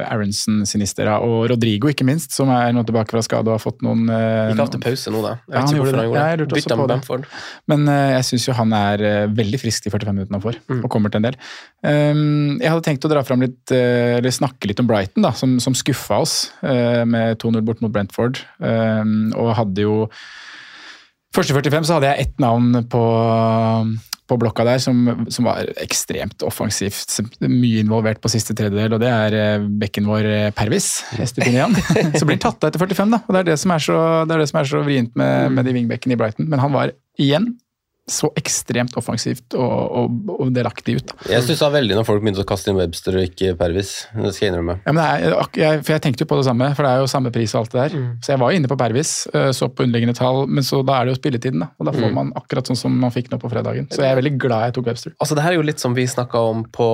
[0.07, 3.81] Aronsen, Sinistera og Rodrigo, ikke minst, som er nå tilbake fra skade og har fått
[3.87, 5.33] noen eh, Gikk av til pause nå, da.
[5.40, 6.59] Jeg vet ja, ikke hvorfor han gjorde det.
[6.61, 6.92] Bytta med.
[6.92, 7.25] Bamford.
[7.73, 10.61] Men uh, jeg syns jo han er uh, veldig frisk de 45 minuttene han får,
[10.70, 10.85] Mm.
[10.85, 11.38] og kommer til en del.
[11.83, 15.33] Um, jeg hadde tenkt å dra fram litt, uh, eller snakke litt om Brighton, da,
[15.37, 18.38] som, som skuffa oss eh, med 2-0 bort mot Brentford.
[18.61, 19.96] Um, og hadde jo
[21.31, 23.01] Første 45 så hadde jeg ett navn på,
[24.31, 27.19] på blokka der som, som var ekstremt offensivt.
[27.43, 30.93] Mye involvert på siste tredjedel, og det er eh, bekken vår eh, Pervis.
[31.21, 31.75] Estupinian.
[32.19, 33.23] som blir tatt av etter 45, da.
[33.27, 35.57] Og det er det som er så, det er det som er så vrient med,
[35.57, 36.51] med de wingbekkene i Brighton.
[36.51, 37.53] Men han var igjen
[38.11, 41.13] så ekstremt offensivt og, og, og delaktig ut.
[41.13, 41.19] Da.
[41.35, 43.93] Jeg stussa veldig når folk begynte å kaste inn Webster og ikke Pervis.
[44.15, 44.79] Det skal jeg innrømme.
[44.85, 47.05] Ja, men det er, jeg, for jeg tenkte jo på det samme, for det er
[47.05, 48.07] jo samme pris og alt det der.
[48.25, 50.99] Så jeg var jo inne på Pervis, øh, så på underliggende tall, men så da
[50.99, 51.71] er det jo spilletiden, da.
[51.79, 53.89] Og da får man akkurat sånn som man fikk nå på fredagen.
[53.95, 55.15] Så jeg er veldig glad jeg tok Webster.
[55.19, 56.91] Altså, det her er jo litt som vi snakka om på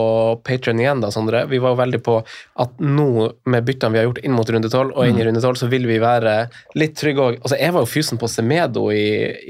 [0.47, 1.47] Patreon igjen, da, Sondre.
[1.51, 2.19] Vi var jo veldig på
[2.67, 3.09] at nå,
[3.49, 5.71] med byttene vi har gjort inn mot runde 12 og inn i runde 12, så
[5.73, 6.37] vil vi være
[6.79, 7.41] litt trygge òg.
[7.41, 9.07] Altså, jeg var jo fysen på Semedo i,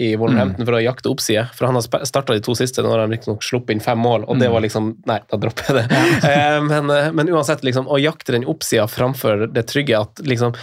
[0.06, 3.04] i Wolverhampton for å jakte oppside, for han har starta de to siste, nå har
[3.04, 6.02] han riktignok sluppet inn fem mål, og det var liksom Nei, da dropper jeg det.
[6.26, 10.56] Eh, men, eh, men uansett, liksom, å jakte den oppsida framfor det trygge at liksom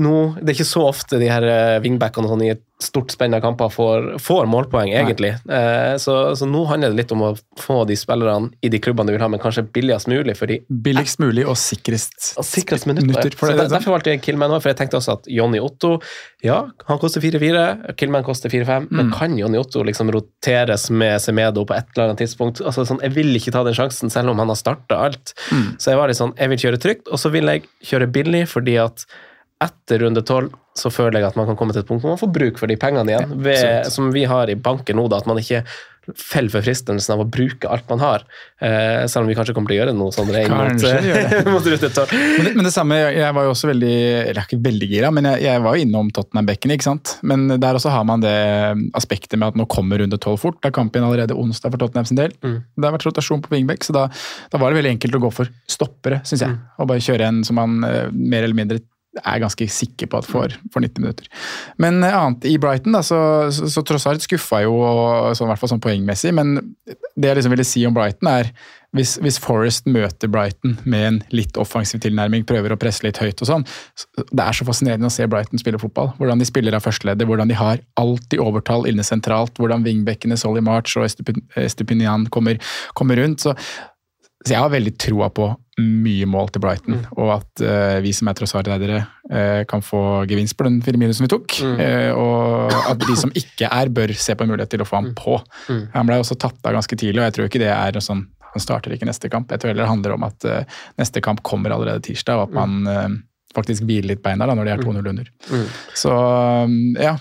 [0.00, 3.34] nå, Det er ikke så ofte de her eh, wingbackene sånn i et stort spenn
[3.36, 5.34] av kamper får, får målpoeng, egentlig.
[5.52, 7.28] Eh, så, så nå handler det litt om å
[7.60, 10.34] få de spillerne i de klubbene du vil ha, men kanskje billigst mulig.
[10.38, 13.36] fordi Billigst mulig og sikrest, og sikrest minutter.
[13.38, 15.98] for det, derfor valgte jeg Killman òg, for jeg tenkte også at Johnny Otto
[16.42, 21.66] Ja, han koster 4-4, Killman koster 4-5, men kan Johnny Otto liksom roteres med Semedo
[21.68, 22.64] på et eller annet tidspunkt?
[22.64, 25.36] Altså, sånn, jeg vil ikke ta den sjansen, selv om han har starta alt.
[25.78, 28.48] Så jeg var litt sånn, jeg vil kjøre trygt, og så vil jeg kjøre billig,
[28.50, 29.06] fordi at
[29.64, 32.20] etter runde 12 så føler jeg at man kan komme til et punkt hvor man
[32.20, 35.28] får bruk for de pengene igjen, ved, som vi har i banken nå, da, at
[35.28, 35.64] man ikke
[36.18, 38.24] faller for fristelsen av å bruke alt man har.
[38.58, 40.86] Eh, selv om vi kanskje kommer til å gjøre noe sånn inn mot,
[41.54, 42.14] mot runde 12.
[42.42, 45.28] Men men det samme, jeg, var jo også veldig Eller er ikke veldig gira, men
[45.30, 47.14] jeg, jeg var jo innom Tottenham-bekken, ikke sant.
[47.22, 48.34] Men der også har man det
[48.98, 50.58] aspektet med at nå kommer runde tolv fort.
[50.58, 52.34] Da er kampen allerede onsdag for Tottenham sin del.
[52.42, 52.58] Mm.
[52.74, 54.08] Det har vært rotasjon på wingback, så da,
[54.50, 56.58] da var det veldig enkelt å gå for stoppere, syns jeg.
[56.82, 58.82] Og bare kjøre en som man eh, mer eller mindre
[59.20, 61.28] er ganske sikker på at får, for 90 minutter.
[61.82, 63.18] Men eh, annet i Brighton, da, så,
[63.52, 64.76] så, så tross alt skuffa jo,
[65.36, 66.32] sånn, i hvert fall sånn poengmessig.
[66.36, 66.54] Men
[66.88, 68.52] det jeg liksom ville si om Brighton, er
[68.96, 73.40] hvis, hvis Forest møter Brighton med en litt offensiv tilnærming, prøver å presse litt høyt
[73.40, 73.64] og sånn,
[74.20, 76.10] det er så fascinerende å se Brighton spille fotball.
[76.18, 80.60] Hvordan de spiller av førsteleddet, hvordan de har alltid overtall inne sentralt, hvordan wingbackene Solly
[80.64, 82.60] March og Estupinian kommer,
[82.98, 83.46] kommer rundt.
[83.46, 83.56] Så,
[84.42, 88.28] så jeg har veldig troa på mye mål til Brighton, og at uh, vi som
[88.28, 88.98] er trossardere
[89.32, 91.56] uh, kan få gevinst på den Firmino som vi tok.
[91.80, 95.00] eh, og at de som ikke er, bør se på en mulighet til å få
[95.00, 95.38] ham på.
[95.94, 98.60] Han ble også tatt av ganske tidlig, og jeg tror ikke det er sånn Han
[98.60, 99.48] starter ikke neste kamp.
[99.48, 100.44] Jeg tror heller det handler om at
[101.00, 103.14] neste kamp kommer allerede tirsdag, og at man eh,
[103.56, 105.30] faktisk hviler litt beina da, når de er 2-0 under.
[105.96, 107.14] Så um, ja,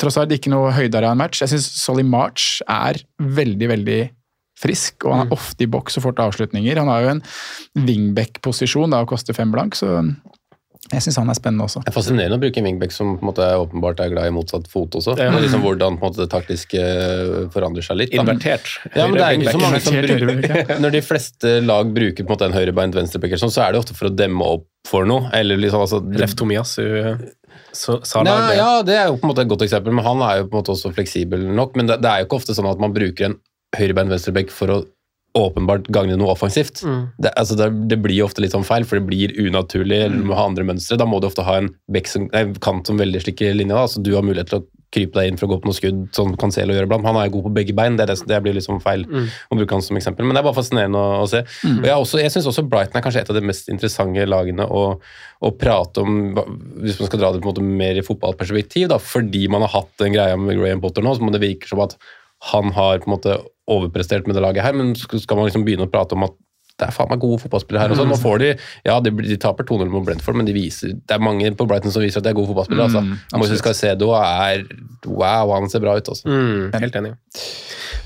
[0.00, 1.42] tross alt ikke noe høydere av en match.
[1.44, 4.00] Jeg syns Solly March er veldig, veldig
[4.58, 6.80] frisk, og han er ofte i boks og får til avslutninger.
[6.82, 7.22] Han har jo en
[7.88, 10.00] wingback-posisjon og koster fem blank, så
[10.88, 11.82] jeg syns han er spennende også.
[11.84, 14.32] Det er fascinerende å bruke en wingback som på en måte åpenbart er glad i
[14.32, 15.16] motsatt fot også.
[15.20, 15.26] Ja.
[15.34, 18.14] Men liksom Hvordan på en måte, det taktiske eh, forandrer seg litt.
[18.14, 18.22] Da.
[18.22, 18.70] Invertert.
[18.94, 22.30] Ja, men det er ikke så mange som bruker Når de fleste lag bruker på
[22.30, 25.04] en måte en høyrebeint venstreback, sånn, så er det ofte for å demme opp for
[25.08, 25.28] noe.
[25.36, 26.86] Eller liksom, altså, Ref Tomiyasu
[27.76, 28.56] så- sa Nei, det.
[28.56, 30.56] ja, det er jo på en måte et godt eksempel, men han er jo på
[30.56, 31.76] en måte også fleksibel nok.
[31.76, 33.36] Men det, det er jo ikke ofte sånn at man bruker en
[33.78, 34.78] høyrebeint venstreback for å
[35.38, 36.80] åpenbart gagne noe offensivt.
[37.20, 40.16] Det, altså det, det blir ofte litt sånn feil, for det blir unaturlig, Mm.
[40.18, 40.96] du må ha andre mønstre.
[40.98, 41.68] Da må du ofte ha en
[42.08, 45.20] som, nei, kant som veldig slikker linja, da, Altså, du har mulighet til å krype
[45.20, 47.04] deg inn for å gå på noe skudd, som Cancelo gjør iblant.
[47.04, 49.04] Han er jo god på begge bein, det, er det, det blir liksom feil
[49.52, 50.24] å bruke han som eksempel.
[50.24, 51.44] Men det er bare fascinerende å, å se.
[51.68, 54.64] Og jeg, også- jeg syns også Brighton er kanskje et av de mest interessante lagene
[54.64, 54.98] å,
[55.44, 56.32] å prate om,
[56.80, 59.76] hvis man skal dra det på en måte mer i fotballperspektiv, da, fordi man har
[59.76, 61.94] hatt den greia med Graham Potter nå, som det virker som at
[62.52, 65.88] han har på en måte overprestert med det laget her, men skal man liksom begynne
[65.88, 66.36] å prate om at
[66.78, 67.92] det er faen meg gode fotballspillere her.
[67.92, 68.10] og sånn.
[68.12, 68.48] Nå får de,
[68.86, 71.90] ja, de, de taper 2-0 mot Brentford, men de viser, det er mange på Brighton
[71.94, 72.86] som viser at de er gode fotballspillere.
[72.86, 73.38] altså.
[73.40, 74.62] Moises Caicedo er
[75.08, 76.30] Wow, han ser bra ut, altså.
[76.30, 77.12] Mm, helt enig.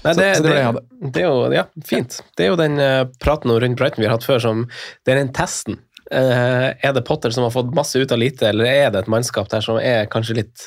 [0.03, 0.83] Nei, det, så så det det,
[1.15, 2.19] det er jo ja, fint.
[2.39, 4.65] Det er jo den uh, praten rundt Brighton vi har hatt før, som
[5.05, 8.51] Det er den testen Uh, er det Potter som har fått masse ut av lite,
[8.51, 10.67] eller er det et mannskap der som er kanskje litt,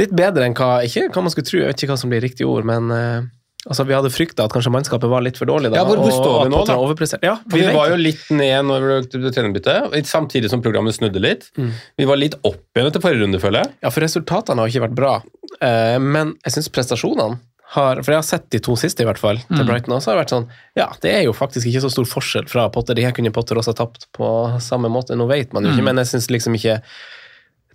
[0.00, 2.24] litt bedre enn hva Ikke hva man skulle tro, jeg vet ikke hva som blir
[2.24, 3.20] riktig ord, men eh,
[3.68, 5.70] altså, vi hadde frykta at kanskje mannskapet var litt for dårlig.
[5.72, 7.18] Da, Ja, hvor- står vi nå, da?
[7.26, 9.74] Ja, vi, vi var jo litt ned når vi ble trenerbytte,
[10.08, 11.50] samtidig som programmet snudde litt.
[11.60, 11.70] Mm.
[12.00, 13.74] Vi var litt opp igjen etter forrige runde, føler jeg.
[13.84, 15.18] Ja, for resultatene har ikke vært bra,
[15.60, 17.38] Eh, men jeg syns prestasjonene
[17.74, 19.66] har For jeg har sett de to siste, i hvert fall, til Mm.
[19.66, 20.46] Brighton, og så har det vært sånn
[20.78, 22.94] Ja, det er jo faktisk ikke så stor forskjell fra Potter.
[22.94, 24.30] De her kunne Potter også ha tapt på
[24.62, 25.14] samme måte.
[25.18, 25.84] Nå vet man jo ikke, Mm.
[25.84, 26.80] men jeg syns liksom ikke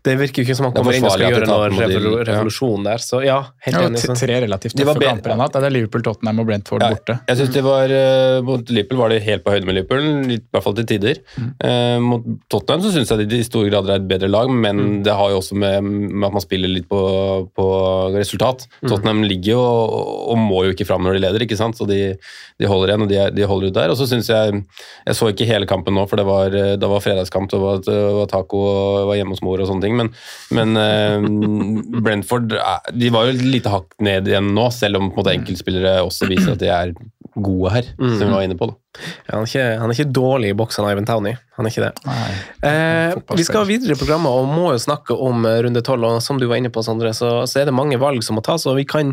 [0.06, 1.74] Det virker jo ikke som han Det er kommer inn og skal gjøre noe taper
[1.76, 4.02] mot de- revol revolusjon der, så ja, helt Ja, enig.
[4.06, 4.14] Så.
[4.20, 5.58] tre relativt De tøffe kamper han har hatt.
[5.58, 7.16] Det er Liverpool, Tottenham og Brentford Ja, borte.
[7.28, 10.40] Jeg synes det var, eh, Mot Liverpool var det helt på høyde med Liverpool, i
[10.54, 11.22] hvert fall til tider.
[11.64, 12.22] Eh, mot
[12.54, 15.30] Tottenham så syns jeg de i stor grad er et bedre lag, men det har
[15.34, 17.02] jo også med, med at man spiller litt på,
[17.58, 17.66] på
[18.16, 18.68] resultat.
[18.86, 21.76] Tottenham ligger jo og, og må jo ikke fram når de leder, ikke sant?
[21.80, 22.00] så de,
[22.62, 23.90] de holder igjen og de, de holder ut der.
[23.94, 24.62] Og så syns jeg
[25.06, 27.82] Jeg så ikke hele kampen nå, for det var, eh, det var fredagskamp, det var,
[27.86, 30.12] det var taco og var hjemme hos mor og sånne ting, men,
[30.56, 35.10] men uh, Brentford eh, de var jo et lite hakk ned igjen nå, selv om
[35.10, 36.96] på en måte enkeltspillere også viser at de er
[37.36, 38.70] gode her, som vi var inne på.
[38.70, 38.78] da.
[39.28, 41.36] Ja, han, er ikke, han er ikke dårlig i boksen, Ivan Towney.
[41.58, 42.06] Han er ikke det.
[42.08, 42.30] Nei.
[42.70, 46.08] Eh, vi skal videre i programmet og må jo snakke om eh, runde tolv.
[46.08, 48.46] Og som du var inne på, Sondre, så, så er det mange valg som må
[48.46, 48.64] tas.
[48.72, 49.12] Og vi kan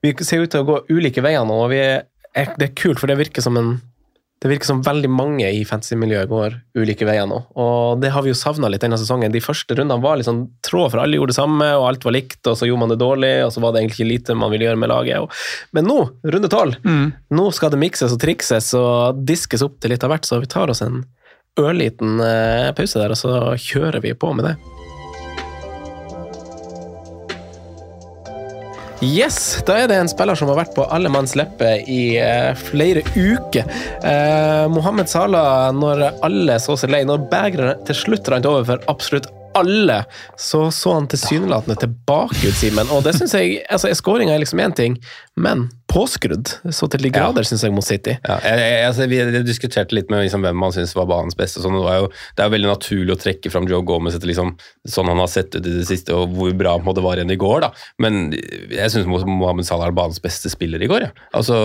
[0.00, 1.58] vi ser ut til å gå ulike veier nå.
[1.66, 3.74] og vi er, Det er kult, for det virker som en
[4.40, 7.42] det virker som veldig mange i fantasy-miljøet går ulike veier nå.
[7.60, 9.32] Og det har vi jo savna litt denne sesongen.
[9.34, 12.16] De første rundene var litt sånn tråd, for alle gjorde det samme, og alt var
[12.16, 14.54] likt, og så gjorde man det dårlig, og så var det egentlig ikke lite man
[14.54, 15.38] ville gjøre med laget.
[15.76, 16.80] Men nå, runde tolv,
[17.36, 20.48] nå skal det mikses og trikses og diskes opp til litt av hvert, så vi
[20.48, 21.02] tar oss en
[21.60, 24.79] ørliten eh, pause der, og så kjører vi på med det.
[29.00, 32.52] Yes, da er det en spiller som har vært på alle manns leppe i eh,
[32.68, 33.64] flere uker.
[34.04, 38.90] Eh, Mohammed Salah, når alle så seg lei, når begeret til slutt rant over for
[38.92, 40.04] absolutt alle,
[40.38, 42.90] så så han tilsynelatende tilbake ut, Simen.
[42.94, 44.96] Og det syns jeg altså Skåringa er liksom én ting,
[45.40, 48.14] men påskrudd så til de grader, synes jeg, mot City.
[48.26, 51.62] Ja, jeg, jeg, altså, vi diskuterte litt med liksom, hvem man syns var banens beste.
[51.64, 54.52] Sånn, det, jo, det er jo veldig naturlig å trekke fram Joe Gomez etter liksom,
[54.88, 57.34] sånn han har sett ut i det siste, og hvor bra han en var igjen
[57.34, 57.66] i går.
[57.66, 57.72] da.
[58.02, 61.08] Men jeg syns Mohammed Salah er banens beste spiller i går.
[61.08, 61.10] Ja.
[61.40, 61.58] Altså,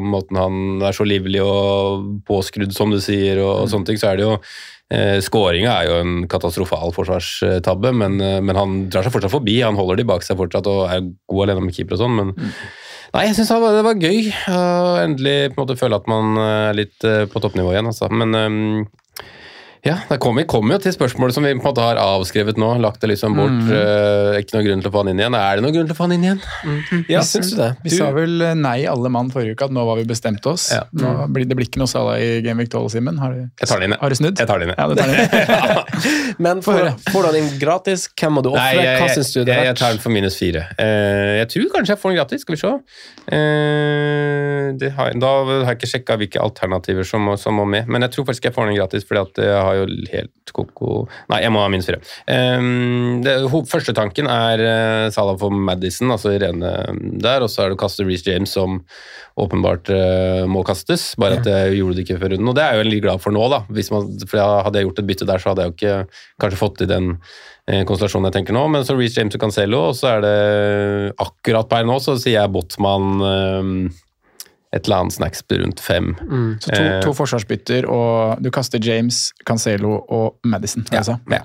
[0.00, 4.12] Måten han er så livlig og påskrudd, som du sier, og, og sånne ting, så
[4.12, 4.36] er det jo
[5.22, 9.60] Skåringa er jo en katastrofal forsvarstabbe, men, eh, men han drar seg fortsatt forbi.
[9.62, 12.32] Han holder de bak seg fortsatt og er god alene med keeper og sånn, men
[13.10, 14.60] Nei, jeg syns det var gøy å
[15.02, 18.06] endelig på en måte føle at man er litt eh, på toppnivå igjen, altså.
[18.06, 18.84] Men ehm,
[19.86, 22.68] ja, det kommer, kom jo til spørsmålet som vi på en måte har avskrevet nå.
[22.84, 23.70] Lagt det liksom bort.
[23.72, 25.36] eh, ikke noe grunn til å få han inn igjen.
[25.38, 26.42] Er det noe grunn til å få han inn igjen?
[27.08, 27.70] Ja, syns du det?
[27.86, 30.68] Vi sa vel eh, nei alle mann forrige uke, at nå var vi bestemt oss.
[30.74, 30.82] Ja.
[30.92, 33.20] Nå blir, det blir ikke noe Salah i Game Week 12, Simen.
[33.22, 34.00] Har, du- Jeg den jeg.
[34.02, 34.42] har du snudd?
[34.42, 34.80] Jeg tar den inn, jeg.
[34.80, 36.36] Ja, det tar den inn.
[36.44, 38.06] Men får, får du han inn gratis?
[38.12, 38.68] Hvem må du ofre?
[38.76, 40.66] Hva jeg, syns du det jeg, er jeg tar den for minus fire.
[40.76, 42.74] Uh, jeg tror kanskje jeg får den gratis, skal vi se.
[43.32, 48.02] Uh, det har, da har jeg ikke sjekka hvilke alternativer som som må med, men
[48.06, 51.40] jeg tror faktisk jeg får den gratis, fordi at jeg har jo helt koko Nei,
[51.44, 52.00] jeg må ha minus fire.
[52.26, 53.36] Um, det,
[53.70, 56.72] første tanken er uh, Salah for Madison, altså Irene
[57.22, 58.80] der, og så er det å kaste Reece James som
[59.40, 62.74] åpenbart uh, må kastes, bare at jeg gjorde det ikke før runden, og det er
[62.74, 63.62] jeg jo litt glad for nå, da.
[63.94, 66.60] Man, for jeg, hadde jeg gjort et bytte der, så hadde jeg jo ikke kanskje
[66.60, 67.10] fått til den
[67.70, 70.36] eh, konstellasjonen jeg tenker nå, men så Reece James og Cancelo, og så er det
[71.22, 73.74] akkurat per nå, så sier jeg Botman eh,
[74.72, 76.12] et eller annet snacks rundt fem.
[76.62, 80.84] Så to, to forsvarsbytter, og du kaster James, Cancelo og Madison.
[80.92, 81.16] Ja, Altså.
[81.30, 81.40] ja.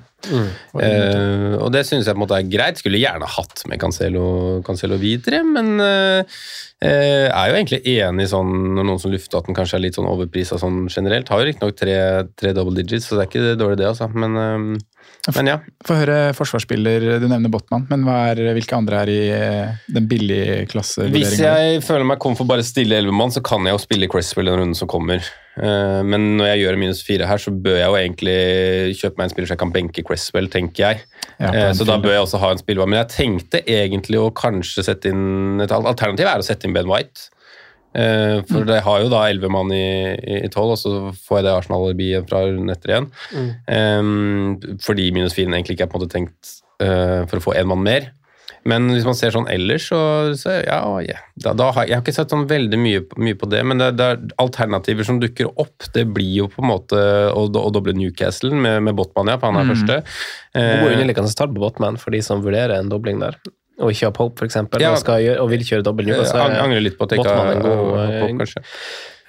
[0.81, 2.79] Eh, og det synes jeg på en måte er greit.
[2.81, 6.37] Skulle gjerne hatt med Cancelo, Cancelo videre, men eh,
[6.85, 9.97] eh, er jo egentlig enig sånn når noen som lufter at den kanskje er litt
[9.99, 11.29] sånn overprisa sånn generelt.
[11.33, 11.97] Har jo riktignok tre,
[12.37, 14.09] tre double digits, så det er ikke dårlig det, altså.
[14.13, 14.85] Men, eh,
[15.33, 15.55] men ja.
[15.87, 20.67] Få høre forsvarsspiller, du nevner Botman, men er, hvilke andre er i eh, den billige
[20.69, 21.07] klasse?
[21.09, 24.51] Hvis jeg føler meg kom for bare stille elvemann, så kan jeg jo spille Cresswell
[24.51, 25.25] den runden som kommer.
[25.57, 28.37] Eh, Men når jeg gjør minus fire her, så bør jeg jo egentlig
[29.01, 31.05] kjøpe meg en spiller så jeg kan benke Cresswell, tenker jeg.
[31.39, 32.87] Ja, Eh, Så da bør jeg også ha en spillbar.
[32.87, 36.87] Men jeg tenkte egentlig å kanskje sette inn Et alternativ er å sette inn Ben
[36.87, 37.29] White.
[37.95, 41.55] Eh, For de har jo da elleve mann i tolv, og så får jeg det
[41.55, 43.09] Arsenal-alibiet fra runden etter igjen.
[43.69, 47.57] Um, Fordi minus firen egentlig ikke er på en måte tenkt uh, for å få
[47.59, 48.11] én mann mer.
[48.65, 49.97] Men hvis man ser sånn ellers, så,
[50.41, 51.21] så ja, yeah.
[51.37, 53.91] Da, da har, Jeg har ikke sett sånn veldig mye, mye på det, men det,
[53.99, 55.85] det er alternativer som dukker opp.
[55.93, 56.97] Det blir jo på en måte
[57.29, 59.99] å, å doble Newcastle med, med Botman, ja, for han er første.
[60.57, 63.37] Uh, Gode underliggende start på Botman for de som vurderer en dobling der.
[63.79, 64.93] Og ikke har Pope, for eksempel, Ja.
[64.93, 66.05] og, gjøre, og vil kjøre dobbel.
[66.07, 68.63] Så er angrer litt på at jeg ikke har Pop, kanskje.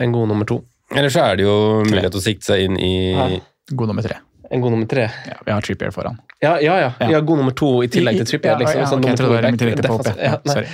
[0.01, 0.61] en god nummer to.
[0.95, 3.41] Eller så er det jo mulighet til å sikte seg inn i,
[3.75, 4.21] God nummer tre.
[4.51, 5.09] En god nummer tre.
[5.27, 6.19] Ja, vi har Trippier foran.
[6.45, 6.91] Ja, ja, ja.
[7.01, 7.11] Ja.
[7.17, 8.53] ja god nummer to i tillegg til Trippier.
[8.55, 8.81] Ja, Liksom.
[8.83, 10.13] ja, Sånn ok, nummer jeg trodde det var i tillegg til Pope.
[10.21, 10.67] ja, Ja, sorry.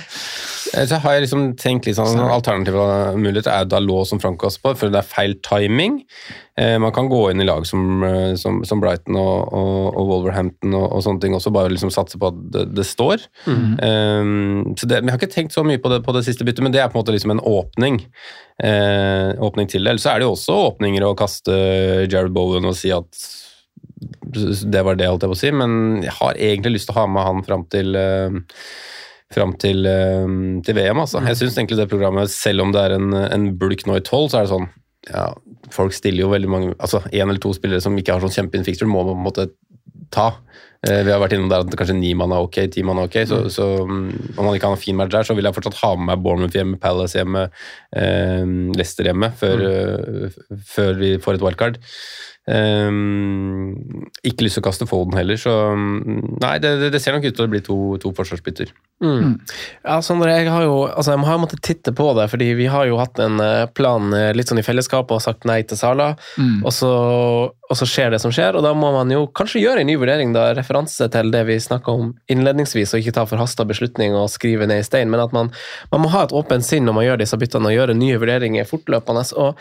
[0.73, 2.83] Eh, Så har jeg liksom tenkt litt sånn Alternative
[3.15, 5.99] muligheter er Dalot som Frank også på, for det er feil timing.
[6.57, 10.07] Eh, man kan gå inn i lag som, eh, som, som Brighton og, og, og
[10.11, 13.23] Wolverhampton og, og sånne ting også, bare liksom satse på at det, det står.
[13.47, 14.23] Eh,
[14.77, 16.63] så det, men Jeg har ikke tenkt så mye på det på det siste byttet,
[16.65, 18.01] men det er på en måte liksom en åpning.
[18.63, 19.93] Eh, åpning til det.
[19.95, 21.55] Eller så er det jo også åpninger å kaste
[22.11, 23.07] Jared Bowen og si at
[24.03, 27.01] det var det, holdt jeg på å si, men jeg har egentlig lyst til å
[27.01, 28.41] ha med han fram til eh,
[29.33, 30.29] fram til, eh,
[30.65, 31.03] til VM.
[31.03, 31.23] Altså.
[31.27, 34.31] Jeg syns egentlig det programmet, selv om det er en, en bulk nå i tolv,
[34.31, 34.69] så er det sånn
[35.09, 35.25] ja,
[35.73, 38.63] Folk stiller jo veldig mange altså Én eller to spillere som ikke har sånn kjempefin
[38.67, 39.47] fixture, må man på en måte
[40.13, 40.27] ta.
[40.83, 43.09] Eh, vi har vært innom der at kanskje ni mann er ok, ti mann er
[43.09, 43.17] ok.
[43.29, 45.79] Så, så mm, om man ikke har en fin match der, så vil jeg fortsatt
[45.81, 47.47] ha med meg Bournemouth hjemme, Palace hjemme,
[47.99, 48.43] eh,
[48.77, 50.59] Leicester hjemme, før, mm.
[50.75, 51.81] før vi får et wildcard.
[52.43, 57.15] Um, ikke lyst til å kaste Foden heller, så mm, Nei, det, det, det ser
[57.15, 58.73] nok ut til å bli to, to forsvarsbytter.
[59.03, 59.37] Mm.
[59.83, 62.87] Ja, Sondre, jeg har jo altså jeg har måttet titte på det, fordi vi har
[62.89, 66.13] jo hatt en eh, plan eh, litt sånn i fellesskap og sagt nei til Sala,
[66.33, 66.63] Mm.
[66.65, 66.89] og, så,
[67.69, 69.95] og så skjer det som skjer, og da må man jo kanskje gjøre en ny
[70.01, 74.31] vurdering, da, referanse til det vi snakka om innledningsvis, og ikke ta forhasta beslutning og
[74.33, 75.51] skrive ned i stein, men at man,
[75.93, 78.67] man må ha et åpent sinn når man gjør disse byttene, og gjøre nye vurderinger
[78.69, 79.25] fortløpende.
[79.39, 79.59] og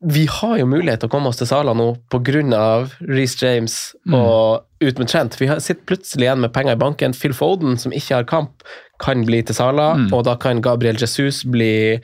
[0.00, 2.88] vi har jo mulighet til å komme oss til Sala nå pga.
[3.08, 3.76] Reece James
[4.12, 5.38] og ut med Trent.
[5.40, 7.16] Vi sitter plutselig igjen med penger i banken.
[7.16, 8.64] Phil Foden, som ikke har kamp,
[9.00, 11.96] kan bli til Sala, og da kan Gabriel Jesus bli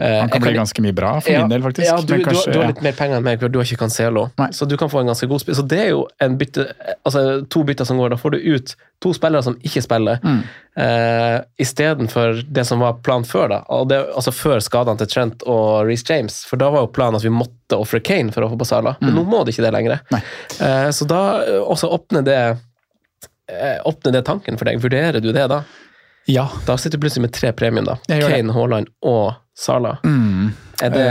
[0.00, 1.86] Han kan bli ganske mye bra for Ja, min del, faktisk.
[1.86, 3.66] Ja, du, kanskje, du, har- du har litt mer penger enn meg, for du har
[3.68, 4.30] ikke Cancelo.
[4.40, 4.46] Nei.
[4.56, 5.54] Så du kan få en ganske god spill.
[5.58, 6.64] Så det er jo en bytte,
[7.04, 8.14] altså to bytter som går.
[8.14, 10.40] Da får du ut to spillere som ikke spiller, Mm.
[10.76, 13.48] eh, istedenfor det som var planen før.
[13.48, 16.44] da, det, altså Før skadene til Trent og Reece James.
[16.48, 18.96] For da var jo planen at vi måtte ofre Kane for å få på Sala.
[19.00, 20.00] Men nå må de ikke det lenger.
[20.10, 20.20] Mm.
[20.60, 22.38] Eh, så da eh, også åpner det
[23.50, 24.80] eh, Åpner det tanken for deg?
[24.82, 25.62] Vurderer du det da?
[26.26, 26.48] Ja.
[26.66, 27.96] Da sitter du plutselig med tre premium, da.
[28.06, 29.98] Kane, Haaland og Sala.
[30.04, 30.52] Mm.
[30.80, 31.08] Er det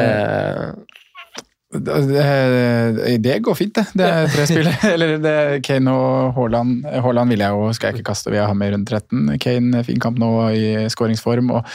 [1.69, 3.85] Det, det går fint, det.
[3.93, 4.77] Det er tre spillere.
[4.93, 6.79] Eller det er Kane og Haaland.
[7.05, 9.35] Haaland vil jeg jo, skal jeg ikke kaste, vil jeg ha med i runde 13.
[9.43, 11.51] Kane fin kamp nå i skåringsform.
[11.59, 11.69] og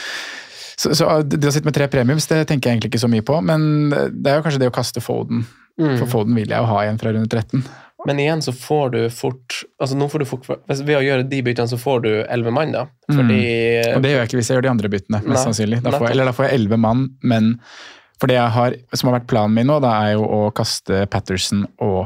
[0.75, 3.23] så, så Det å sitte med tre premiums det tenker jeg egentlig ikke så mye
[3.23, 5.45] på, men det er jo kanskje det å kaste Foden.
[5.79, 5.95] Mm.
[6.01, 7.63] For Foden vil jeg jo ha igjen fra runde 13.
[8.05, 11.41] Men igjen så får du fort altså nå får du fort, Ved å gjøre de
[11.45, 12.85] byttene så får du elleve mann, da.
[13.09, 13.41] Fordi
[13.95, 15.81] Og det gjør jeg ikke hvis jeg gjør de andre byttene, mest Nei, sannsynlig.
[15.85, 17.53] Da får eller da får jeg elleve mann, men
[18.21, 21.65] for det har, som har vært planen min nå, da er jo å kaste Patterson
[21.83, 22.05] og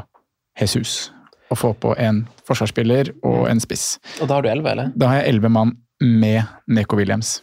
[0.60, 1.12] Jesus.
[1.50, 3.92] Og få på en forsvarsspiller og en spiss.
[4.20, 4.92] Og da har du elleve, eller?
[4.98, 7.40] Da har jeg elleve mann med Neko Williams.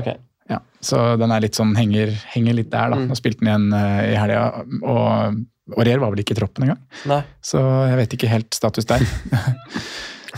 [0.00, 0.14] Ok.
[0.48, 3.00] Ja, så den er litt sånn, henger, henger litt der, da.
[3.00, 3.10] Mm.
[3.10, 4.44] Nå spilte den igjen uh, i helga,
[4.82, 5.40] og
[5.74, 6.82] Aurier var vel ikke i troppen engang.
[7.10, 7.22] Nei.
[7.42, 9.02] Så jeg vet ikke helt status der.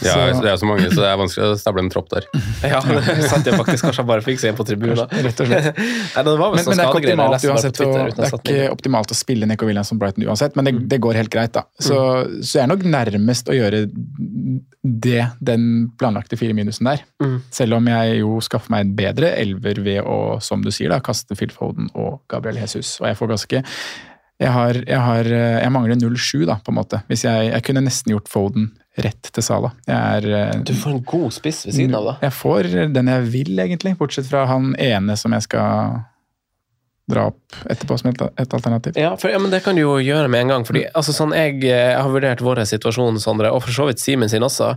[0.04, 2.26] Ja, det er så mange, så det er vanskelig å stable en tropp der.
[2.72, 5.00] Ja, det satt jeg faktisk kanskje bare fikk en på tribunen.
[5.10, 5.80] Rett og slett.
[6.14, 7.78] Nei, det var vel Men, men det er ikke optimalt uansett.
[7.78, 11.00] Twitter, det er ikke optimalt å spille Neko Williams som Brighton uansett, men det, det
[11.04, 11.64] går helt greit, da.
[11.82, 11.98] Så,
[12.42, 15.64] så jeg er nok nærmest å gjøre det, den
[16.00, 17.02] planlagte fire minusen der.
[17.22, 17.38] Mm.
[17.54, 21.02] Selv om jeg jo skaffer meg en bedre elver ved å, som du sier, da,
[21.04, 22.96] kaste Phil Foden og Gabriel Jesus.
[23.02, 23.64] Og jeg får ganske
[24.38, 25.30] jeg, har, jeg, har,
[25.64, 27.02] jeg mangler 0-7, da, på en måte.
[27.10, 28.70] Hvis jeg, jeg kunne nesten gjort Foden
[29.02, 29.72] rett til Sala.
[29.86, 32.14] Jeg er eh, Du får en god spiss ved siden av, da.
[32.26, 33.96] jeg får den jeg vil, egentlig.
[33.98, 36.00] Bortsett fra han ene som jeg skal
[37.08, 38.98] dra opp etterpå som et, et alternativ.
[39.00, 40.66] Ja, for, ja, men det kan du jo gjøre med en gang.
[40.68, 44.30] fordi altså, sånn jeg, jeg, har vurdert vår situasjon, Sondre, og for så vidt Simen
[44.30, 44.74] sin også,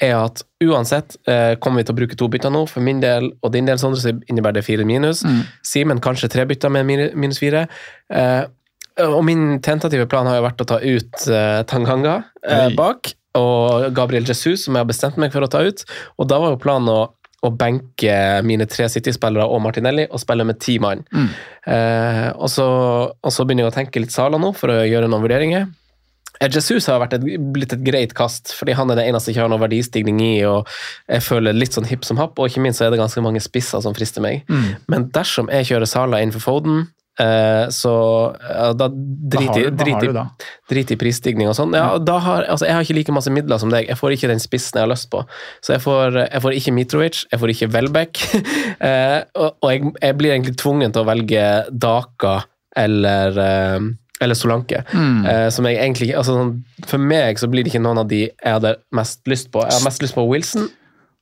[0.00, 2.64] er at uansett eh, kommer vi til å bruke to bytter nå.
[2.68, 5.22] For min del og din del, Sondre, så innebærer det fire minus.
[5.24, 5.42] Mm.
[5.66, 7.66] Simen kanskje tre bytter med minus fire.
[8.12, 8.42] Eh,
[9.06, 13.90] og min tentative plan har jo vært å ta ut uh, Tanganga uh, bak, og
[13.94, 15.84] Gabriel Jesus, som jeg har bestemt meg for å ta ut.
[16.18, 17.00] Og da var jo planen å,
[17.46, 18.14] å benke
[18.46, 21.04] mine tre City-spillere og Martinelli og spille med ti mann.
[21.14, 21.28] Mm.
[21.74, 22.66] Eh, og, så,
[23.14, 25.68] og så begynner jeg å tenke litt Sala nå, for å gjøre noen vurderinger.
[26.40, 29.46] Eh, Jesus har et, blitt et greit kast, fordi han er det eneste jeg ikke
[29.46, 30.34] har noen verdistigning i.
[30.48, 30.68] og
[31.06, 33.42] Jeg føler litt sånn hipp som happ, og ikke minst så er det ganske mange
[33.44, 34.42] spisser som frister meg.
[34.50, 34.70] Mm.
[34.90, 36.99] Men dersom jeg kjører Sala inn for Foden, eh,
[37.74, 37.92] så
[38.78, 41.74] da drit i, prisstigning og sånn.
[41.76, 43.88] Ja, da har, altså, jeg har ikke like masse midler som deg.
[43.90, 45.22] Jeg får ikke den spissen jeg har lyst på.
[45.64, 48.22] Så jeg får, jeg får ikke Mitrovic, jeg får ikke Welbeck.
[48.88, 52.36] eh, og og jeg, jeg blir egentlig tvungen til å velge Daka
[52.78, 53.90] eller eh,
[54.20, 54.82] eller Solanke.
[54.92, 55.24] Mm.
[55.26, 56.52] Eh, som jeg egentlig altså, sånn,
[56.88, 59.62] For meg så blir det ikke noen av de jeg hadde mest lyst på.
[59.64, 60.68] Jeg har mest lyst på Wilson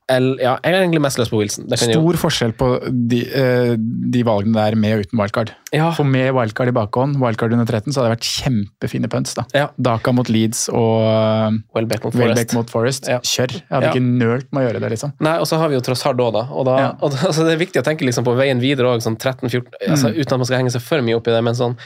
[0.08, 1.66] Eller, ja, jeg er egentlig mest løs på Wilson.
[1.68, 2.68] Det kan jeg Stor forskjell på
[3.10, 5.52] de, eh, de valgene der med og uten wildcard.
[5.74, 5.90] Ja.
[5.92, 9.36] For med wildcard i bakhånd, wildcard under 13, så hadde det vært kjempefine punts.
[9.36, 9.44] da.
[9.52, 9.66] Ja.
[9.76, 12.56] Daka mot Leeds og eh, Welbeck mot Forest.
[12.56, 13.10] mot Forest.
[13.12, 13.20] Ja.
[13.20, 13.58] Kjør!
[13.58, 15.12] Jeg hadde ikke nølt med å gjøre det, liksom.
[15.28, 16.46] Nei, og så har vi jo Trossard òg, da.
[16.56, 19.04] Og, da, og da, altså det er viktig å tenke liksom på veien videre òg,
[19.04, 21.58] sånn 13-14 altså, Uten at man skal henge seg for mye opp i det, men
[21.58, 21.76] sånn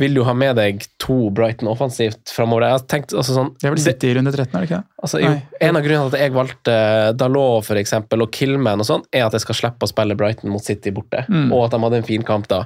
[0.00, 2.64] Vil du ha med deg to Brighton offensivt framover?
[2.64, 4.78] Jeg har tenkt altså sånn Det er vel City i runde 13, er det ikke
[4.80, 4.88] det?
[5.04, 5.32] Altså, jo,
[5.68, 6.76] en av grunnene til at jeg valgte
[7.20, 10.48] Dalot for eksempel, og Killman, og sånn, er at jeg skal slippe å spille Brighton
[10.54, 11.52] mot City borte, Mm.
[11.52, 12.62] og at de hadde en fin kamp da.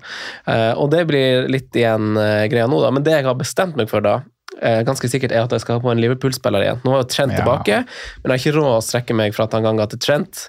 [0.47, 2.91] Eh, og det blir litt igjen uh, greia nå, da.
[2.95, 5.77] Men det jeg har bestemt meg for da, eh, ganske sikkert er at jeg skal
[5.77, 6.81] ha på en Liverpool-spiller igjen.
[6.85, 7.43] Nå er jo Trent Ja.
[7.45, 7.85] tilbake,
[8.25, 10.49] men jeg har ikke råd å strekke meg fra Tanganga til Trent.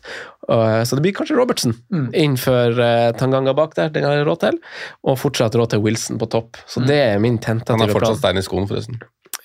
[0.49, 2.10] Eh, så det blir kanskje Robertsen Mm.
[2.14, 4.60] innenfor eh, Tanganga bak der, den har jeg råd til,
[5.03, 6.55] og fortsatt råd til Wilson på topp.
[6.68, 8.99] Så det er min Han tentative er har fortsatt stein i skoen, forresten.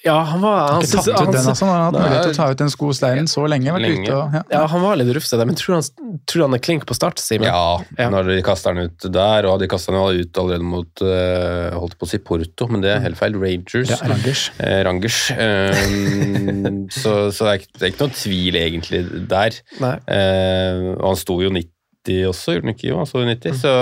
[0.04, 1.64] Ja, han var han, Ikke tatt ut han- den, altså.
[1.64, 3.70] Han har hatt mulighet til å ta ut den skosteinen så lenge.
[3.70, 4.02] Vært Lenge.
[4.08, 4.42] ute og, ja.
[4.50, 7.46] Ja, han var litt rufsete, men tror han, tror han er klink på start, Simen?
[7.46, 8.08] Ja, Ja.
[8.10, 11.94] når de kaster han ut der, og de kaster han ut allerede mot uh, holdt
[12.00, 13.38] på å si Porto, men det er helt feil.
[13.38, 13.90] Rangers.
[13.94, 14.50] Ja, Rangers.
[14.58, 15.20] Eh, Rangers.
[15.30, 19.60] Um, så så det, er, ikke- det er ikke noen tvil egentlig der.
[19.82, 19.94] Nei.
[20.08, 22.88] Eh, og han sto jo 90 også, gjorde han ikke?
[22.90, 23.72] Jo, han sto jo 90, så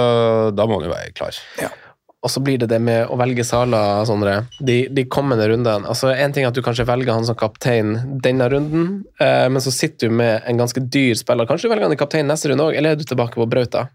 [0.54, 1.40] da må han jo være klar.
[2.20, 4.42] Og så blir det det med å velge Sala, Sondre.
[4.60, 5.88] De, de kommende rundene.
[5.88, 8.90] Altså, En ting er at du kanskje velger han som kaptein denne runden,
[9.20, 11.48] eh, men så sitter du med en ganske dyr spiller.
[11.48, 13.88] Kanskje du velger han i kaptein neste runde òg, eller er du tilbake på Brauta?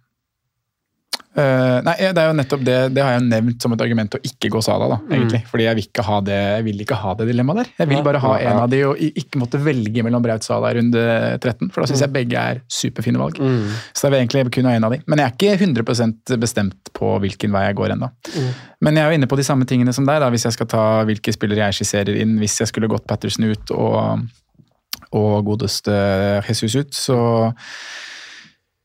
[1.36, 4.20] Eh, nei, det er jo nettopp det Det har jeg nevnt som et argument å
[4.24, 5.41] ikke gå Sala, da, egentlig.
[5.49, 7.72] Fordi jeg vil ikke ha det jeg ha det dilemmaet der.
[7.82, 10.78] Jeg vil bare ha en av de og ikke måtte velge mellom Braut Sala i
[10.78, 11.03] runde
[11.41, 11.74] 13.
[11.74, 13.41] For da syns jeg begge er superfine valg.
[13.91, 15.01] Så jeg vil egentlig kun ha en av de.
[15.12, 18.12] Men jeg er ikke 100% bestemt på hvilken vei jeg går ennå.
[18.86, 20.72] Men jeg er jo inne på de samme tingene som deg, da, hvis jeg skal
[20.72, 22.39] ta hvilke spillere jeg skisserer inn.
[22.39, 24.24] Hvis jeg skulle gått Patterson ut og,
[25.12, 25.99] og godeste
[26.47, 27.20] Jesus ut, så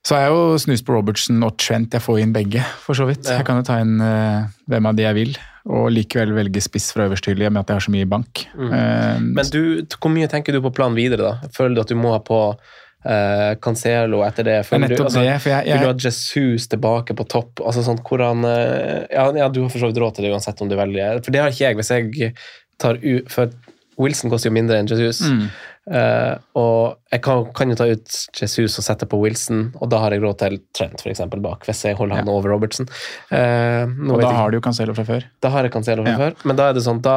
[0.07, 1.93] så er jeg jo snus på Robertsen og Trent.
[1.93, 3.27] Jeg får inn begge, for så vidt.
[3.29, 5.35] Jeg kan jo ta inn uh, hvem av de jeg vil,
[5.69, 8.47] og likevel velge spiss fra øverste hylle, med at jeg har så mye i bank.
[8.57, 9.61] Eh, Men du,
[10.01, 11.51] hvor mye tenker du på planen videre, da?
[11.53, 14.55] Føler du at du må ha på uh, Cancelo etter det?
[14.55, 17.61] det er Føler du, altså, det, for jeg, Vil du ha Jesus tilbake på topp?
[17.61, 20.65] Altså sånn hvordan uh, ja, ja, du har for så vidt råd til det uansett
[20.65, 22.33] om du velger For det har ikke jeg hvis jeg
[22.81, 23.21] tar u...
[23.29, 23.53] For
[24.01, 25.21] Wilson koster jo mindre enn Jesus.
[25.29, 25.51] Mm.
[25.91, 29.99] Eh, og jeg kan, kan jo ta ut Jesus og sette på Wilson, og da
[30.05, 32.87] har jeg råd til Trent for eksempel, bak, hvis jeg holder han over Robertson.
[33.33, 35.25] Uh, og da jeg- har du jo Cancelo fra før.
[35.41, 36.19] da har jeg Cancelo fra Ja.
[36.19, 37.17] før, men da er det sånn, da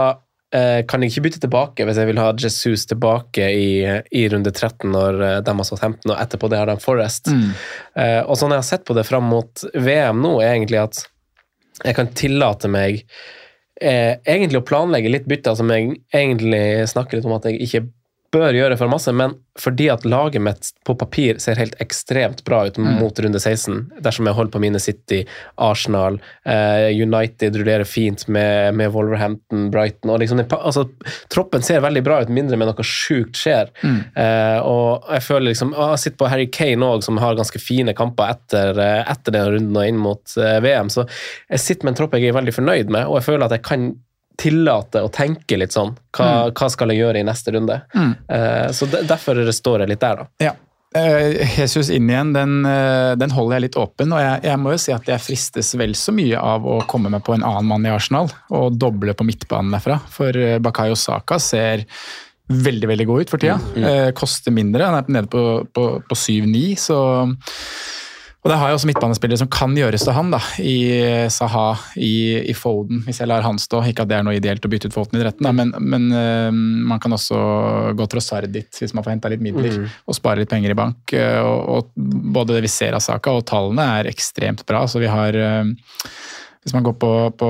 [0.55, 3.84] uh, kan jeg ikke bytte tilbake hvis jeg vil ha Jesus tilbake i,
[4.14, 7.28] i runde 13 når de har Southampton, og etterpå det har de Forest.
[7.30, 11.03] Eh, og sånn jeg har sett på det fram mot VM nå, er egentlig at
[11.84, 13.03] jeg kan tillate meg
[13.82, 17.82] egentlig å planlegge litt bytter som jeg egentlig snakker litt om at jeg ikke
[18.34, 22.63] bør gjøre for masse, men fordi at laget mitt på papir ser helt ekstremt bra
[22.65, 25.19] ut mot runde 16, dersom jeg holder på mine City,
[25.61, 26.17] Arsenal,
[26.49, 30.88] eh, United rullerer fint med, med Wolverhampton, Brighton og liksom, altså,
[31.34, 33.69] Troppen ser veldig bra ut, mindre med noe sjukt skjer.
[33.84, 37.93] Eh, og jeg føler liksom Jeg sitter på Harry Kane òg, som har ganske fine
[37.97, 41.05] kamper etter, eh, etter den runden og inn mot eh, VM, så
[41.49, 43.65] jeg sitter med en tropp jeg er veldig fornøyd med, og jeg føler at jeg
[43.69, 43.93] kan
[44.39, 45.93] tillate å tenke litt sånn.
[46.15, 47.81] Hva, hva skal jeg gjøre i neste runde?
[47.93, 50.29] Eh, så de, derfor står jeg litt der, da.
[50.43, 50.53] Ja.
[50.93, 54.13] Eh, Jesus inn igjen, den, eh, den holder jeg litt åpen.
[54.13, 57.13] Og jeg, jeg må jo si at jeg fristes vel så mye av å komme
[57.13, 60.01] meg på en annen mann i Arsenal og doble på midtbanen derfra.
[60.13, 61.88] For Bakayo Saka ser
[62.51, 63.57] veldig veldig god ut for tida.
[63.75, 64.86] Eh, koster mindre.
[64.86, 66.99] Han er nede på, på, på 7-9, så
[68.43, 70.75] og det har jeg også midtbanespillere som kan gjøres til han, da, i
[71.31, 73.79] Saha, i, i Foden, hvis jeg lar han stå.
[73.87, 76.09] Ikke at det er noe ideelt å bytte ut Foden i retten, da, men, men
[76.11, 76.49] eh,
[76.91, 77.39] man kan også
[77.95, 81.15] gå Trossard dit hvis man får henta litt midler og spare litt penger i bank.
[81.15, 84.83] eh, og, og Både det vi ser av saka og tallene er ekstremt bra.
[84.91, 85.63] så vi har eh,
[86.64, 87.49] hvis man går på, på,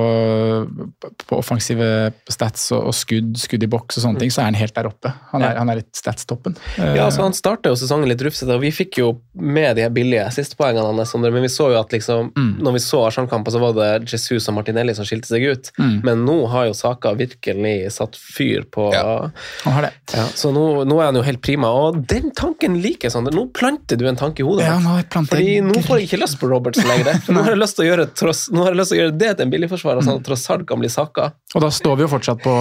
[1.30, 1.88] på offensive
[2.32, 4.90] stats og, og skudd, skudd i boks og sånne ting, så er han helt der
[4.90, 5.12] oppe.
[5.32, 6.56] Han er, han er litt statstoppen.
[6.78, 9.86] Eh, Ja, altså Han starta jo sesongen litt rufsete, og vi fikk jo med de
[9.94, 11.14] billige sistepoengene hans.
[11.18, 12.32] Men vi så jo at liksom,
[12.64, 15.72] når vi så Arsenal-kamper, så var det Jesus og Martinelli som skilte seg ut.
[16.06, 19.30] Men nå har jo Saka virkelig satt fyr på Ja.
[19.64, 19.94] Han har det.
[20.14, 23.34] Ja, så nå, nå er han jo helt prima, og den tanken liker jeg, Sander.
[23.36, 26.08] Nå planter du en tanke i hodet Ja, nå har jeg Fordi nå får jeg
[26.10, 27.14] ikke lyst på Roberts lenger.
[27.34, 29.03] Nå har jeg lyst til å gjøre, tross, nå har jeg lyst til å gjøre
[29.12, 31.32] det til en billigforsvarer, sånn at Trossard kan bli sakka.
[31.54, 32.54] Og da står vi jo fortsatt på,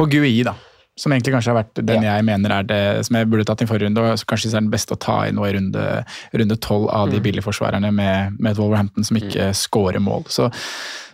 [0.00, 0.56] på GUI, da.
[0.96, 3.68] Som egentlig kanskje har vært den jeg mener er det som jeg burde tatt i
[3.68, 7.12] forrige runde, og kanskje er den beste å ta i nå i runde tolv av
[7.12, 10.24] de billigforsvarerne med, med Wolverhampton som ikke scorer mål.
[10.32, 10.48] Så,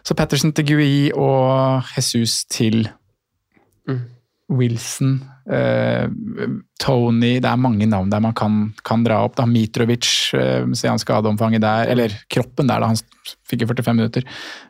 [0.06, 2.84] så Patterson til GUI og Jesus til
[4.52, 5.16] Wilson,
[5.50, 6.04] eh,
[6.82, 9.36] Tony Det er mange navn der man kan, kan dra opp.
[9.38, 10.06] da, Mitrovic,
[10.38, 12.92] eh, se han skadeomfanget der, eller kroppen der, da.
[12.92, 13.00] Han
[13.48, 14.28] fikk jo 45 minutter.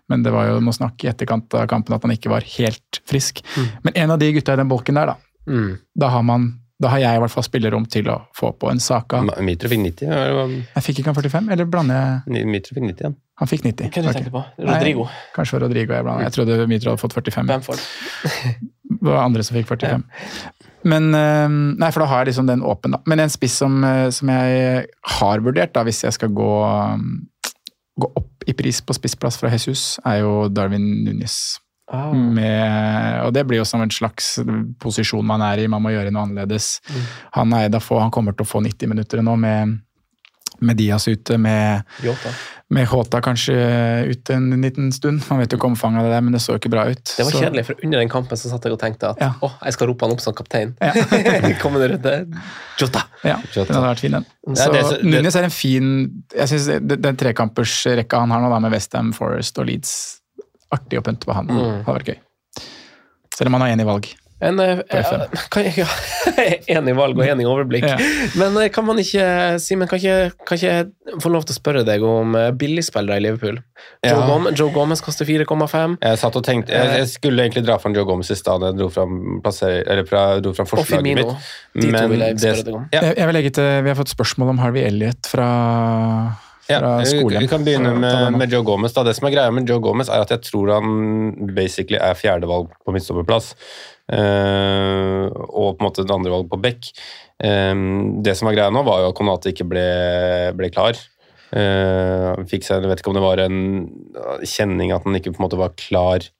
[0.09, 3.03] Men det var jo noe snakk i etterkant av kampen at han ikke var helt
[3.09, 3.43] frisk.
[3.83, 5.79] Men en av de gutta i den bolken der, da, Mm.
[5.99, 8.81] da har man da har jeg i hvert fall spillerom til å få på en
[8.83, 9.21] Saka.
[9.45, 10.09] Mitro fikk 90.
[10.11, 10.55] Eller?
[10.75, 13.17] Jeg fikk ikke han 45, eller blander jeg Mitro fikk 90 igjen.
[13.39, 13.91] Han fikk 90.
[13.93, 14.31] Hva du okay.
[14.33, 14.43] på?
[14.67, 15.07] Rodrigo?
[15.07, 16.27] Nei, kanskje Rodrigo jeg blander.
[16.27, 17.47] Jeg trodde Mitro hadde fått 45.
[17.47, 17.87] Bamford?
[19.01, 20.05] Det var andre som fikk 45.
[20.89, 23.03] Men eh, Nei, for da har jeg liksom den åpen, da.
[23.09, 24.87] Men en spiss som, eh, som jeg
[25.19, 27.27] har vurdert, da, hvis jeg skal gå, um,
[28.03, 31.39] gå opp i pris på spissplass fra Jesus, er jo Darwin Nunes.
[31.93, 32.13] Ah.
[32.15, 34.39] Med, og det blir jo som en slags
[34.81, 36.79] posisjon man er i, man må gjøre noe annerledes.
[37.37, 39.77] Han, er, da får, han kommer til å få 90 minutter nå med,
[40.63, 42.31] med Diaz ute, med, Jota.
[42.73, 43.55] med Håta kanskje
[44.09, 45.23] ute en liten stund.
[45.29, 47.03] Man vet jo ikke omfanget av det der, men det så ikke bra ut.
[47.17, 49.33] Det var Så- kjedelig, for under den kampen så satt jeg og tenkte at Ja.
[49.43, 50.75] å, jeg skal rope han opp som kaptein.
[50.81, 50.93] Ja.
[51.63, 52.15] Kommende runde.
[52.81, 53.03] Jota!
[53.25, 54.27] Ja, den hadde vært fin, den.
[54.49, 58.41] Ja, Så det- det- Núñez er en fin Jeg synes det- Den trekampersrekka han har
[58.41, 60.21] nå, da, med Westham, Forest og Leeds
[60.73, 61.47] Artig å pynte på han.
[61.47, 61.85] Mm.
[61.85, 62.19] Hadde vært gøy.
[63.35, 64.07] Selv om han har én i valg.
[64.43, 64.81] En, eh,
[65.55, 65.87] kan ja,
[66.75, 67.85] enig valg og enig overblikk.
[67.87, 67.97] Ja.
[68.41, 69.23] Men eh, kan man ikke
[69.63, 73.25] Simen, kan, kan ikke jeg få lov til å spørre deg om eh, billigspillere i
[73.29, 73.61] Liverpool?
[74.03, 74.27] Joe, Ja.
[74.27, 75.97] Gomez, Joe Gomez koster 4,5.
[76.03, 78.73] Jeg satt og tenkte, jeg, jeg skulle egentlig dra fram Joe Gomez i stad da
[78.73, 79.79] jeg dro fram, plasser,
[80.11, 81.27] fra, dro fram Og forslaget Firmino.
[81.37, 81.51] mitt.
[81.79, 82.89] De to Men vil jeg det- spørre deg om.
[82.93, 83.01] Ja.
[83.07, 85.49] Jeg, jeg vil legge til, Vi har fått spørsmål om Harvey Elliot fra,
[86.71, 88.93] Ja, vi, vi kan begynne med, med Joe Gomez.
[88.95, 89.03] Da.
[89.05, 92.71] Det som er greia med Joe Gomez, er at jeg tror han basically er fjerdevalg
[92.87, 93.53] på midtstopperplass.
[94.13, 96.91] Eh, og på en måte et andrevalg på Beck.
[97.43, 97.73] Eh,
[98.25, 99.87] det som var greia nå, var jo at Konate ikke ble,
[100.59, 101.01] ble klar.
[101.53, 103.59] Eh, han fikk seg, jeg vet ikke om det var en
[104.49, 106.31] kjenning at han ikke på en måte var klar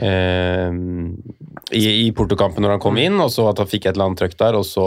[0.00, 0.06] i,
[1.76, 4.36] i Porto-kampen når han kom inn, og så at han fikk et eller annet trøkk
[4.40, 4.56] der.
[4.56, 4.84] Og, så,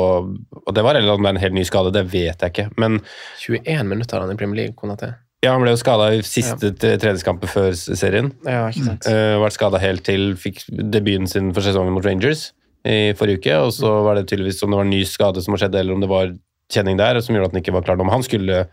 [0.64, 2.66] og det var eller annen det en helt ny skade, det vet jeg ikke.
[2.82, 2.98] Men
[3.44, 5.12] 21 minutter har han i Premier League, Konaté.
[5.44, 6.96] Ja, han ble jo skada i siste ja.
[7.02, 8.32] treningskampen før serien.
[8.48, 9.08] Ja, ikke sant.
[9.10, 12.52] Uh, vært skada helt til fikk debuten sin for sesongen mot Rangers
[12.88, 13.58] i forrige uke.
[13.68, 15.98] Og så var det tydeligvis om det var en ny skade som har skjedd, eller
[15.98, 16.32] om det var
[16.74, 18.08] kjenning der som gjorde at han ikke var klar nå.
[18.08, 18.64] Men han skulle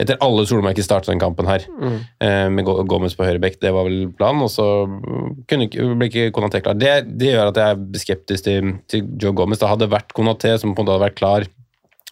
[0.00, 1.96] etter alle solmerker starte den kampen her Mm.
[2.24, 3.60] uh, med Gomez på høyre bekk.
[3.60, 4.66] Det var vel planen, og så
[5.46, 6.78] kunne ikke, ble ikke Konaté klar.
[6.78, 9.60] Det, det gjør at jeg er skeptisk til, til Joe Gomez.
[9.60, 11.48] Det hadde vært Konaté som på en måte hadde vært klar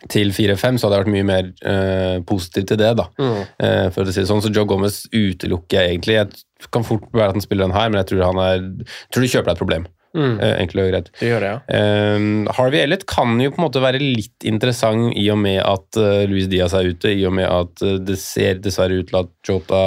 [0.06, 2.94] til 4-5, så hadde jeg vært mye mer uh, positiv til det.
[3.00, 3.08] da.
[3.18, 3.40] Mm.
[3.58, 6.18] Uh, for å si det sånn, Så Joe Gomez utelukker jeg egentlig.
[6.20, 9.14] Jeg kan fort være at han spiller den her, men jeg tror han er, jeg
[9.14, 9.88] tror du kjøper deg et problem.
[10.16, 10.38] Mm.
[10.38, 11.12] Uh, enkelt og greit.
[11.18, 11.58] Det gjør det, ja.
[11.78, 16.00] Eh, Harvey Elliot kan jo på en måte være litt interessant i og med at
[16.30, 19.34] Luis Diaz er ute, i og med at eh, det ser dessverre ut til at
[19.50, 19.82] Jota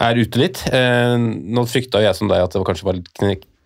[0.00, 0.64] er ute litt.
[0.72, 3.12] Eh, nå frykta jeg som deg at det var kanskje var litt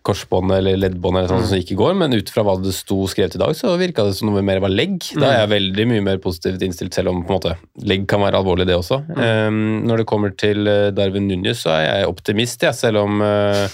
[0.05, 2.71] kne- korsbånd eller leddbånd eller sånn som gikk i går, men ut fra hva det
[2.77, 4.99] sto skrevet i dag, så virka det som noe mer var legg.
[5.17, 7.55] Da er jeg veldig mye mer positivt innstilt, selv om på en måte
[7.89, 8.99] legg kan være alvorlig, det også.
[9.17, 13.19] Um, når det kommer til eh, Darwin Núñez, så er jeg optimist, jeg, selv om,
[13.25, 13.65] uh,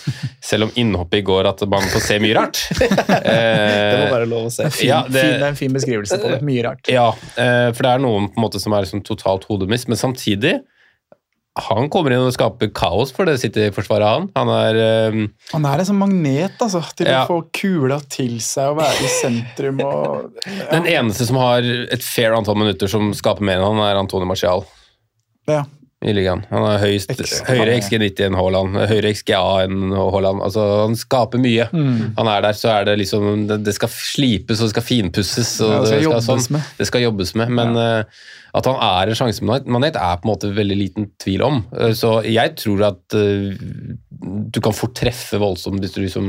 [0.41, 2.63] selv om innhoppet i går at man får se mye rart.
[2.79, 4.69] Det må Eh, være lov å se.
[4.71, 6.41] Fin, Ja, det- fin, det er en fin beskrivelse på det.
[6.47, 6.87] Mye rart.
[6.89, 9.97] ja, uh, for det er noen på en måte som er liksom, totalt hodemist, men
[9.99, 10.61] samtidig
[11.59, 14.29] han kommer inn og skaper kaos for det City-forsvaret, han.
[14.37, 14.77] Han er
[15.11, 15.25] um...
[15.51, 17.25] Han er en sånn magnet altså, til Ja.
[17.25, 19.81] å få kula til seg og være i sentrum.
[19.83, 20.39] og...
[20.71, 21.59] den eneste som har
[21.91, 24.63] et fair antall minutter som skaper mer enn han, er Antonio Marcial
[25.51, 25.65] Ja.
[26.01, 26.45] i ligaen.
[26.49, 27.41] Han har høyest, X.
[27.45, 30.39] høyere XG90 enn Haaland, høyere XGA enn Haaland.
[30.47, 31.67] Altså, han skaper mye.
[31.75, 32.13] Mm.
[32.15, 35.51] Han er der, så er det liksom Det, det skal slipes og det skal finpusses.
[35.67, 36.71] Og Ja, det skal jobbes sånn, med.
[36.79, 38.21] Det skal jobbes med, men eh,
[38.57, 41.61] at han er en sjansemanet, er på en måte veldig liten tvil om.
[41.77, 43.55] Eh, så jeg tror at eh,
[44.21, 46.27] du kan fort treffe voldsomt hvis du liksom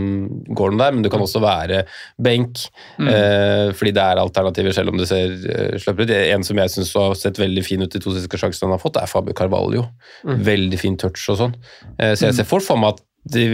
[0.55, 1.83] går den der, men du kan også være
[2.23, 2.69] benk,
[2.99, 3.09] Mm.
[3.09, 6.11] eh, fordi det er alternativer, selv om det ser uh, ut.
[6.11, 8.83] En som jeg syns har sett veldig fin ut i to siste sjansene han har
[8.83, 9.87] fått, er Fabio Carvalho.
[10.25, 11.55] Veldig fin touch og sånn.
[11.99, 13.03] Så jeg ser fort for meg at
[13.33, 13.45] de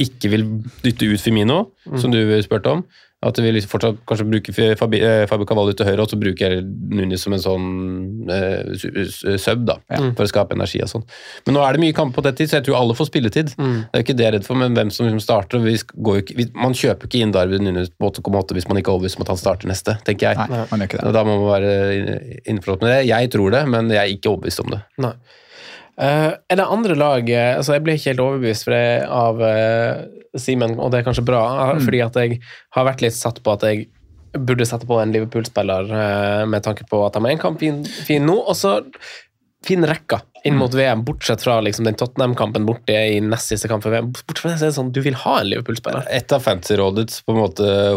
[0.00, 0.44] ikke vil
[0.82, 1.58] dytte ut Firmino,
[2.00, 2.84] som du spurte om.
[3.20, 6.52] At vi liksom fortsatt kanskje bruker Fabi- eh, Fabio Cavalli til høyre, og så bruker
[6.52, 9.74] jeg Nunes som en sånn eh, su- su- sub, da,
[10.14, 11.02] for å skape energi og sånn.
[11.46, 13.50] Men nå er det mye kamper på dette, så jeg tror alle får spilletid.
[13.58, 15.58] Det er ikke det jeg er redd for, men hvem som liksom starter.
[15.58, 18.78] og Vi går jo ikke, man kjøper ikke inn Darwin Nunes på 8,8 hvis man
[18.78, 20.36] ikke er overbevist om at han starter neste, tenker jeg.
[20.38, 21.12] Nei, man gjør ikke det.
[21.18, 23.00] Da må man være inn- innforstått med det.
[23.10, 24.80] Jeg tror det, men jeg er ikke overbevist om det.
[25.02, 25.12] Nei.
[25.98, 30.04] Eh, er det andre lag eh, altså Jeg ble ikke helt overbevist av uh,
[30.38, 31.40] Simen, og det er kanskje bra,
[31.74, 31.80] mm.
[31.82, 32.36] fordi at jeg
[32.76, 33.88] har vært litt satt på at jeg
[34.38, 37.80] burde sette på en Liverpool-spiller uh, med tanke på at de har en kamp fin,
[38.06, 38.76] fin nå, og så
[39.66, 43.82] fin rekka inn mot VM, bortsett fra liksom, den Tottenham-kampen borte i nest siste kamp
[43.82, 44.12] for VM.
[44.14, 46.06] Bortsett fra det, så er det sånn, du vil ha en Liverpool-spiller.
[46.14, 47.34] Et av fantasyrådets på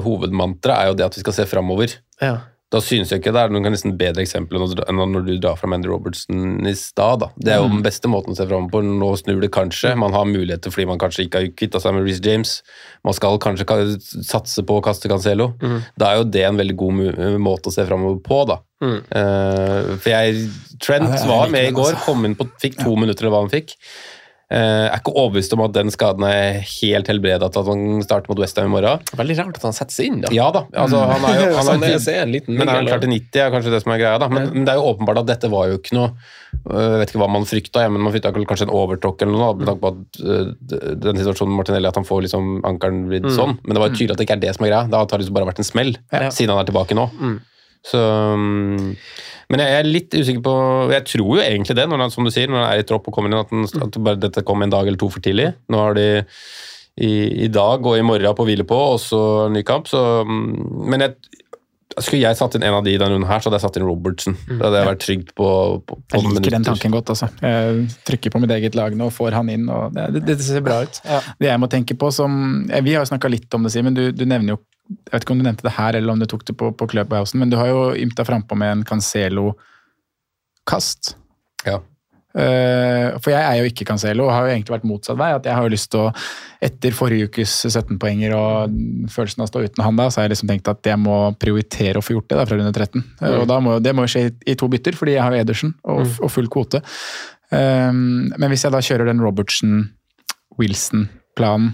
[0.08, 1.94] hovedmantra er jo det at vi skal se framover.
[2.24, 2.40] Ja.
[2.72, 5.74] Da synes jeg ikke det er noen nesten bedre eksempel enn når du drar fram
[5.76, 7.20] Andy Robertson i stad.
[7.20, 7.28] da.
[7.36, 8.80] Det er jo den beste måten å se fram på.
[8.86, 9.92] Nå snur det kanskje.
[10.00, 12.54] Man har muligheter fordi man kanskje ikke har kvitta seg med Reece James.
[13.04, 13.68] Man skal kanskje
[14.24, 15.52] satse på å kaste Cancelo.
[16.00, 17.04] Da er jo det en veldig god
[17.44, 18.62] måte å se framover på, da.
[18.82, 20.48] Eh, for jeg
[20.82, 22.06] Trent var med i går, altså.
[22.08, 23.76] kom inn på, fikk to minutter eller hva han fikk.
[24.52, 28.28] Eh, er ikke overbevist om at den skaden er helt helbreda til at han starter
[28.28, 29.00] mot Westham i morgen.
[29.16, 30.32] Veldig rart at han setter seg inn, da.
[30.36, 32.90] Ja da, altså han er jo han er, han er, en liten Men er han
[32.90, 34.18] klar til 90, er kanskje det som er greia.
[34.20, 36.10] da Men, men det er jo åpenbart at dette var jo ikke noe
[36.68, 39.54] Jeg vet ikke hva man frykta, ja, men man frykta kanskje en overtråkk eller noe.
[39.62, 43.36] Med tanke på at øh, den situasjonen Martinelli, at han får liksom ankelen blitt Mm.
[43.38, 43.56] sånn.
[43.64, 44.84] Men det var jo tydelig at det ikke er det som er greia.
[44.92, 46.28] Det har liksom bare vært en smell, Ja.
[46.34, 47.08] siden han er tilbake nå.
[47.22, 47.40] Mm.
[47.88, 48.00] Så
[48.38, 48.90] mm,
[49.50, 50.56] Men jeg er litt usikker på
[50.94, 53.10] Jeg tror jo egentlig det, når han, som du sier, når han er i tropp
[53.10, 55.50] og kommer inn, at, den, at bare dette kom en dag eller to for tidlig.
[55.72, 56.06] Nå har de
[57.02, 57.12] i,
[57.46, 59.22] i dag og i morgen på hvile på, og så
[59.52, 59.90] ny kamp.
[59.90, 61.41] Så, mm, men jeg,
[62.00, 63.78] skulle jeg satt inn en av de i denne runden her, så hadde jeg satt
[63.82, 64.36] inn Robertson.
[64.48, 65.48] Da hadde jeg vært trygg på,
[65.84, 67.10] på, på Jeg liker den tanken godt.
[67.14, 67.28] altså.
[67.44, 67.64] Jeg
[68.08, 69.66] trykker på mitt eget lag nå og får han inn.
[69.70, 70.96] og Det, det, det ser bra ut.
[71.42, 72.32] Det jeg må tenke på som,
[72.72, 73.96] Vi har jo snakka litt om det, Simen.
[73.98, 74.60] Du, du nevner jo
[74.92, 76.88] Jeg vet ikke om du nevnte det her, eller om du tok det på, på
[76.92, 81.02] Clubhousen, men du har jo ymta frampå med en Cancelo-kast.
[82.32, 85.32] Eh, for jeg er jo ikke Cancelo, og har jo egentlig vært motsatt vei.
[85.36, 86.08] at Jeg har jo lyst til å,
[86.64, 88.52] etter forrige ukes 17-poenger og
[89.12, 91.18] følelsen av å stå uten han da, så har jeg liksom tenkt at jeg må
[91.42, 92.78] prioritere å få gjort det da fra runde 13.
[93.20, 93.26] Mm.
[93.42, 95.72] Og må, Det må jo skje i, i to bytter, fordi jeg har jo Edersen
[95.84, 96.80] og, og full kvote.
[97.52, 101.70] Um, men hvis jeg da kjører den Robertsen-Wilson-planen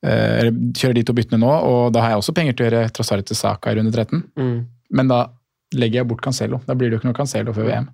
[0.00, 2.68] eh, eller kjører de to byttene nå, og da har jeg også penger til å
[2.70, 4.24] gjøre Trossari til Saka i runde 13.
[4.40, 4.58] Mm.
[4.96, 5.20] Men da
[5.76, 6.56] legger jeg bort Cancelo.
[6.66, 7.86] Da blir det jo ikke noe Cancelo før VM.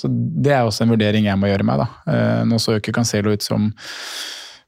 [0.00, 1.88] Så det er også en vurdering jeg må gjøre meg, da.
[2.12, 3.68] Eh, Nå så jo ikke Cancelo ut som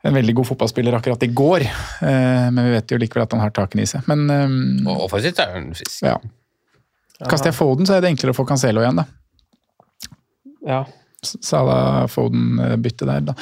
[0.03, 3.43] en veldig god fotballspiller akkurat i går, eh, men vi vet jo likevel at han
[3.45, 4.05] har takene i seg.
[4.11, 4.57] Men eh,
[4.91, 6.03] Og offensivt er han frisk.
[6.05, 6.18] ja.
[7.22, 9.05] Kaster jeg Foden, så er det enklere å få Cancelo igjen, da.
[10.66, 10.80] Ja.
[11.22, 13.35] Salah Foden-bytte der, da.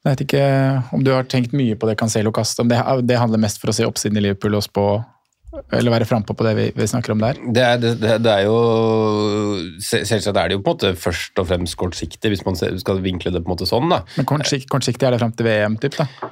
[0.00, 0.44] Jeg vet ikke
[0.96, 2.62] om du har tenkt mye på det Cancelo-kastet.
[2.64, 2.78] Om det,
[3.10, 4.84] det handler mest for å se oppsiden i Liverpool og spå
[5.74, 7.38] Eller være frampå på det vi, vi snakker om der.
[7.54, 8.58] Det er, det, det er jo
[9.82, 13.32] Selvsagt er det jo på en måte først og fremst kortsiktig, hvis man skal vinkle
[13.34, 13.90] det på en måte sånn.
[13.90, 14.04] da.
[14.18, 16.30] Men kortsiktig, kortsiktig er det fram til VM, typ, da.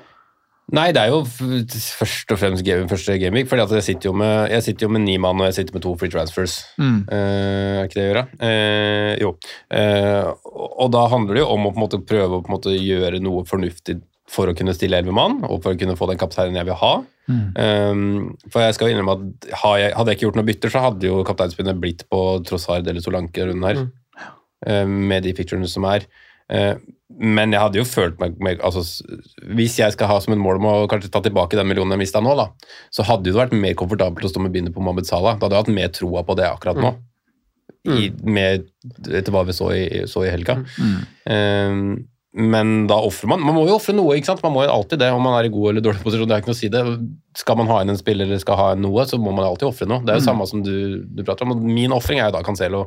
[0.77, 4.51] Nei, det er jo først og fremst game, første gameweek, fordi jeg sitter jo med,
[4.53, 6.59] jeg sitter jo med ni mann og jeg sitter med to free transfers.
[6.77, 6.99] Mm.
[7.09, 8.25] Eh, er ikke det å gjøre?
[8.45, 9.31] Eh, jo.
[9.73, 10.29] Eh,
[10.69, 12.77] og da handler det jo om å på en måte prøve å på en måte
[12.77, 13.97] gjøre noe fornuftig
[14.29, 16.79] for å kunne stille elleve mann, og for å kunne få den kapteinen jeg vil
[16.83, 16.93] ha.
[17.29, 18.05] Eh,
[18.53, 21.81] for jeg skal innrømme at hadde jeg ikke gjort noe bytter, så hadde jo kapteinspinnet
[21.81, 23.83] blitt på Trossard eller Solanke runden her,
[24.66, 26.07] eh, med de picturene som er.
[26.49, 26.74] Eh,
[27.18, 28.83] men jeg hadde jo følt meg, meg altså,
[29.57, 32.05] Hvis jeg skal ha som en mål om å kanskje ta tilbake den millionen jeg
[32.05, 32.51] mista nå, da,
[32.95, 35.37] så hadde det vært mer komfortabelt å stå med bindet på Mohammed Salah.
[35.37, 36.95] Da hadde jeg hatt mer troa på det akkurat nå.
[37.89, 38.66] I, med,
[39.09, 40.59] etter hva vi så i, så i helga.
[41.24, 41.83] Eh,
[42.37, 44.43] men da ofrer man Man må jo ofre noe, ikke sant?
[44.45, 46.29] Man må jo alltid det, om man er i god eller dårlig posisjon.
[46.29, 46.83] Det er ikke noe å si det.
[47.39, 49.86] Skal man ha inn en spiller eller skal ha noe, så må man alltid ofre
[49.86, 50.03] noe.
[50.03, 51.53] Det er jo samme som du, du prater om.
[51.62, 52.80] Min ofring er jo da Cancelo,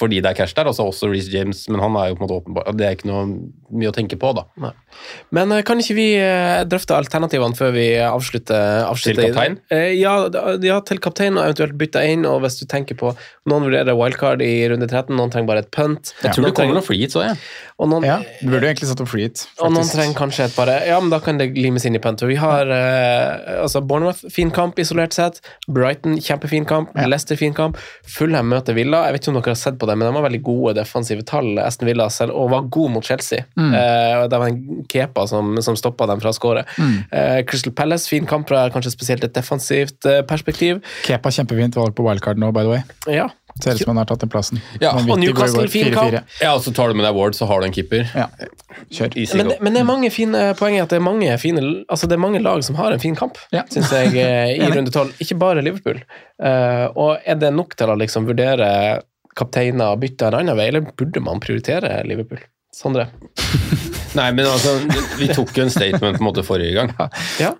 [0.00, 0.70] fordi det er cash der.
[0.70, 3.10] Altså også Reece James, men han er jo på en måte åpenbar Det er ikke
[3.10, 3.26] noe
[3.68, 4.46] mye å tenke på, da.
[5.36, 8.86] Men eh, kan ikke vi eh, drøfte alternativene før vi avslutter?
[8.88, 9.58] avslutter Til kaptein?
[9.76, 10.14] Eh, Ja,
[10.64, 12.24] ja, til kaptein, og eventuelt bytte inn.
[12.28, 13.12] Og hvis du tenker på
[13.48, 16.10] Noen vurderer wildcard i runde 13, noen trenger bare et punt.
[16.24, 17.36] Jeg tror Noen det kommer noen free hit, så jeg.
[17.80, 19.44] noen, Ja, Du burde jo egentlig satt opp free hit.
[19.64, 22.24] Og noen trenger kanskje et bare Ja, men da kan det limes inn i punt.
[22.28, 25.40] Vi har altså Bournemouth, fin kamp isolert sett.
[25.66, 26.92] Brighton, kjempefin kamp.
[26.94, 27.06] Ja.
[27.10, 27.78] Leicester, fin kamp.
[28.06, 29.04] Fulham møter Villa.
[29.08, 31.24] Jeg vet ikke om dere har sett på det, men de har veldig gode defensive
[31.28, 33.44] tall, Aston Villa, selv, og var god mot Chelsea.
[33.58, 36.64] Eh, det var en Kepa som, som stoppa dem fra å skåre.
[36.78, 40.82] Eh, Crystal Palace, fin kamp fra kanskje spesielt et defensivt eh, perspektiv.
[41.06, 42.86] Kepa kjempefint valg på wildcard nå, by the way.
[43.20, 43.28] Ja.
[43.62, 44.60] Ser ut som han har tatt den plassen.
[44.82, 46.22] Ja, og Newcastle, fin 4-4.
[46.42, 48.06] Ja, og så tar du med deg Ward, så har du en keeper.
[48.14, 48.28] Ja,
[48.94, 49.16] kjør.
[49.40, 52.18] Men, men det er mange fine poeng i at det er mange fine Altså det
[52.18, 53.64] er mange lag som har en fin kamp, Ja.
[53.72, 55.14] syns jeg, eh, i runde tolv.
[55.22, 56.00] Ikke bare Liverpool.
[56.38, 58.68] Uh, og er det nok til å liksom vurdere
[59.38, 62.40] kapteiner og bytte en annen vei, eller burde man prioritere Liverpool?
[62.74, 63.08] Sondre?
[64.18, 64.78] Nei, men altså,
[65.18, 66.94] vi tok jo en statement på en måte forrige gang.
[67.42, 67.52] Ja.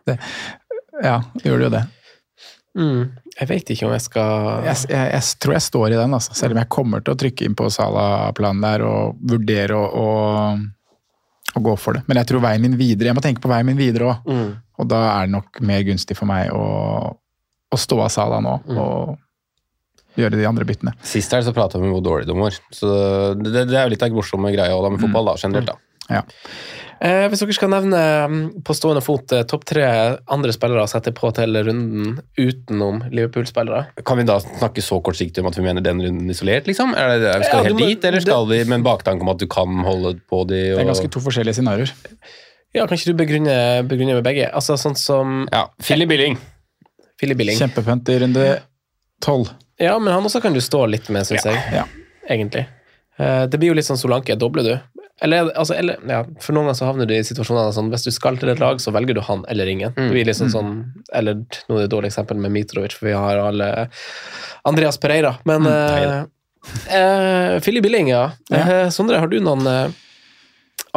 [1.03, 1.84] Ja, gjorde jo det.
[2.77, 3.05] Mm.
[3.39, 6.35] Jeg vet ikke om jeg skal Jeg, jeg, jeg tror jeg står i den, altså.
[6.37, 11.55] selv om jeg kommer til å trykke inn på Sala-planen der og vurdere å, å,
[11.59, 12.05] å gå for det.
[12.11, 14.29] Men jeg tror veien min videre, jeg må tenke på veien min videre òg.
[14.29, 14.51] mm.
[14.79, 16.66] Og da er det nok mer gunstig for meg å,
[17.11, 18.53] å stå av Sala nå.
[18.79, 19.16] Og
[20.19, 20.93] gjøre de andre byttene.
[21.07, 22.55] Sist her så prata vi om hvor dårlig de var.
[22.75, 22.91] Så
[23.39, 25.73] det, det er jo litt av den morsomme greia med fotball, da, generelt.
[25.73, 26.14] da.
[26.19, 26.23] Ja.
[27.01, 29.84] Eh, hvis dere skal nevne mm, på stående fot eh, topp tre
[30.34, 35.44] andre spillere å sette på til runden utenom Liverpool-spillere Kan vi da snakke så kortsiktig
[35.44, 36.96] om at vi mener den runden isolert, liksom?
[36.99, 39.22] Er det, er skal Ja, vi må- helt dit, eller skal vi med en baktanke
[39.22, 41.94] om at du kan holde på de Det er ganske to forskjellige scenarioer.
[42.74, 43.55] Ja, kan ikke du begrunne,
[43.88, 44.51] begrunne med begge?
[44.53, 46.34] Altså sånn som Ja, Philly Billing.
[47.18, 47.57] Philly Billing.
[47.59, 48.49] Kjempepunt i runde
[49.22, 49.55] tolv.
[49.78, 51.62] Ja, men han også kan du stå litt med, syns jeg.
[51.72, 51.86] Ja.
[52.28, 52.66] Egentlig.
[53.18, 54.34] Eh, Det blir jo litt sånn Solanke.
[54.38, 54.74] Dobler du?
[55.21, 58.12] Eller, altså, eller ja, For noen ganger så havner du i situasjoner sånn hvis du
[58.14, 59.95] skal til et lag, så velger du han eller ingen.
[59.97, 60.75] Blir liksom sånn,
[61.14, 63.89] Eller nå er det et dårlig eksempel med Mitrovic, for vi har alle
[64.69, 65.35] Andreas Pereira.
[65.49, 66.21] Men eh,
[66.95, 68.29] eh, Philly Billing, ja.
[68.53, 69.99] Eh, Sondre, har du noen eh,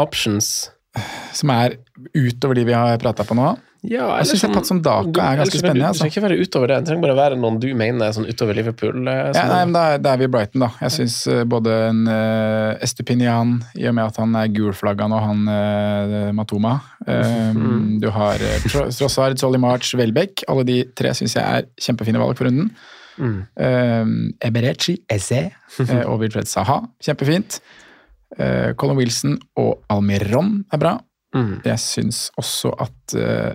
[0.02, 0.70] options?
[1.34, 1.80] Som er
[2.14, 3.54] utover de vi har prata på nå.
[3.82, 5.82] Ja, Jeg syns Patson Daka er ganske spennende.
[5.82, 6.04] Det Altså.
[6.04, 6.76] trenger ikke være utover det.
[6.78, 8.94] Det trenger bare være noen du mener er sånn utover Liverpool.
[8.94, 9.34] Sånn.
[9.34, 10.70] Ja, nei, men da, da er vi i Brighton, da.
[10.86, 11.16] Jeg syns
[11.50, 16.76] både en uh, Estepinian, i og med at han er gulflagga nå, han uh, Matoma
[17.08, 17.58] eh,
[18.04, 20.46] Du har uh, Trossard, Solly March, Welbeck.
[20.48, 22.70] Alle de tre syns jeg er kjempefine valg for runden.
[23.18, 23.38] Mm.
[23.58, 25.48] Uh, Eberechi, Eze
[25.82, 26.84] uh, og Wilfred Saha.
[27.02, 27.58] Kjempefint.
[28.38, 31.00] Uh, Colin Wilson og Almiron er bra.
[31.36, 31.62] Mm.
[31.64, 33.54] Jeg syns også at eh,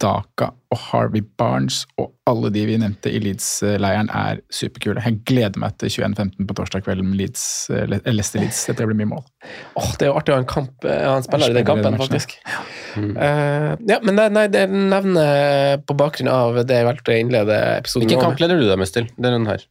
[0.00, 5.00] Daka og Harvey Barnes og alle de vi nevnte i Leeds-leiren er superkule.
[5.04, 7.44] Jeg gleder meg til 21.15 på torsdag kveld med Leeds,
[7.88, 8.60] Leicester Leeds.
[8.68, 9.24] Dette blir mye mål.
[9.80, 11.88] Åh, det er jo artig å ha en, kamp, eh, en spiller i den kampen,
[11.88, 12.02] den Ja.
[12.04, 12.36] faktisk.
[12.98, 17.58] Uh, ja, men nei, nei, det nevner på bakgrunn av det jeg valgte å innlede
[17.78, 19.08] episoden Hvilken kamp leder du deg mest til?
[19.16, 19.64] Den her.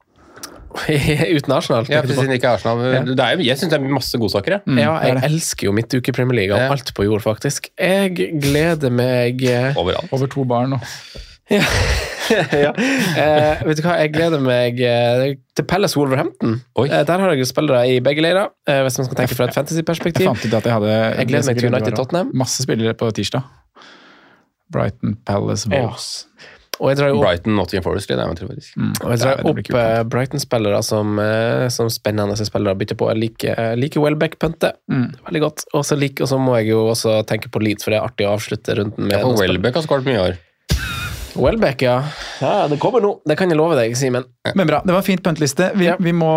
[1.37, 1.85] Uten Arsenal.
[1.91, 2.81] Ja, siden ikke Arsenal.
[3.07, 4.61] Det er, jeg syns det er masse godsaker, jeg.
[4.67, 5.23] Mm, ja, jeg det.
[5.31, 6.71] elsker jo midtuke i Premier League og Ja.
[6.75, 7.69] alt på jord, faktisk.
[7.79, 10.11] Jeg gleder meg eh, Overalt.
[10.13, 10.85] Over to barn og
[11.49, 11.61] ja.
[12.65, 12.73] ja.
[12.75, 16.57] Eh, vet du hva, jeg gleder meg eh, til Palace Wolverhampton.
[16.75, 16.89] Oi.
[16.89, 19.53] Eh, der har jeg spillere i begge leirer, eh, hvis man skal tenke fra et
[19.55, 20.27] Jeg fantasyperspektiv.
[20.27, 22.31] Jeg, jeg Jeg gleder meg til United Tottenham.
[22.35, 23.47] Masse spillere på tirsdag.
[24.73, 25.85] Brighton, Palace, Ja.
[25.85, 26.25] Wolves.
[26.35, 28.11] Jo opp Brighton, Nottingham Forest
[28.49, 28.75] faktisk.
[28.77, 28.93] Mm.
[29.03, 33.09] Og jeg drar opp eh, Brighton-spillere som, eh, som spennende spillere å bytte på.
[33.13, 34.79] Jeg liker, liker Welbeck-puntet.
[34.91, 35.07] Mm.
[35.29, 35.67] Veldig godt.
[35.73, 38.35] Og så like, må jeg jo også tenke på Leeds, for det er artig å
[38.35, 39.41] avslutte runden med Ja, for.
[39.41, 40.41] Welbeck har skåret mye i år.
[41.37, 42.03] Welbeck, ja.
[42.41, 42.67] ja.
[42.67, 43.11] Det kommer nå.
[43.27, 44.25] Det kan jeg love deg, Simen.
[44.55, 45.69] Men bra, det var en fint puntliste.
[45.77, 45.95] Vi, Ja.
[45.99, 46.29] vi, må,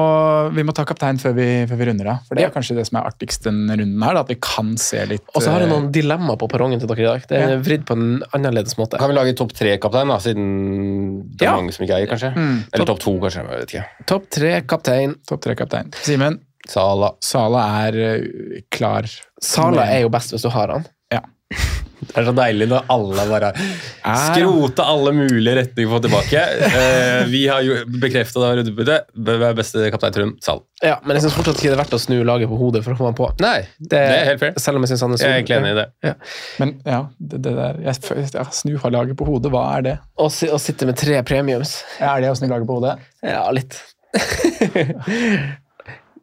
[0.54, 2.18] vi må ta kaptein før vi, før vi runder av.
[2.28, 2.54] For det er Ja.
[2.54, 5.42] kanskje det som er artigst denne runden her, da, at vi kan se litt Og
[5.42, 7.26] så har jeg eh, noen dilemmaer på perrongen til dere i dag.
[7.28, 7.58] Det er Ja.
[7.58, 8.98] vridd på en annerledes måte.
[8.98, 10.46] Kan vi lage topp tre-kaptein, da, siden
[11.36, 11.56] det er Ja.
[11.56, 12.34] mange som ikke eier, kanskje?
[12.36, 12.64] Mm.
[12.72, 13.46] Eller topp to, kanskje.
[13.48, 13.86] Jeg vet ikke.
[14.06, 15.14] Topp tre kaptein.
[15.26, 15.92] Topp tre-kaptein.
[16.02, 17.14] Simen, Sala.
[17.24, 19.08] Sala er eh, klar.
[19.40, 20.84] Sala er jo best hvis du har han.
[22.00, 22.08] Ja.
[22.10, 26.44] Det er så deilig når alle bare skroter alle mulige retninger for tilbake.
[26.70, 30.32] Eh, vi har jo bekrefta det er beste kaptein Trum?
[30.42, 30.62] Sal.
[30.82, 32.96] Ja, men jeg syns fortsatt ikke det er verdt å snu laget på hodet for
[32.96, 33.28] å komme på.
[33.44, 34.56] Nei, det, er helt fair.
[34.60, 35.86] Selv om jeg synes han er Jeg er egentlig enig i det.
[36.62, 39.96] Men ja, det, det der jeg, ja, Snu laget på hodet, hva er det?
[40.16, 41.80] Å, si, å sitte med tre premiums.
[42.00, 42.96] Ja, er det å snu laget på hodet?
[43.24, 43.78] Ja, litt.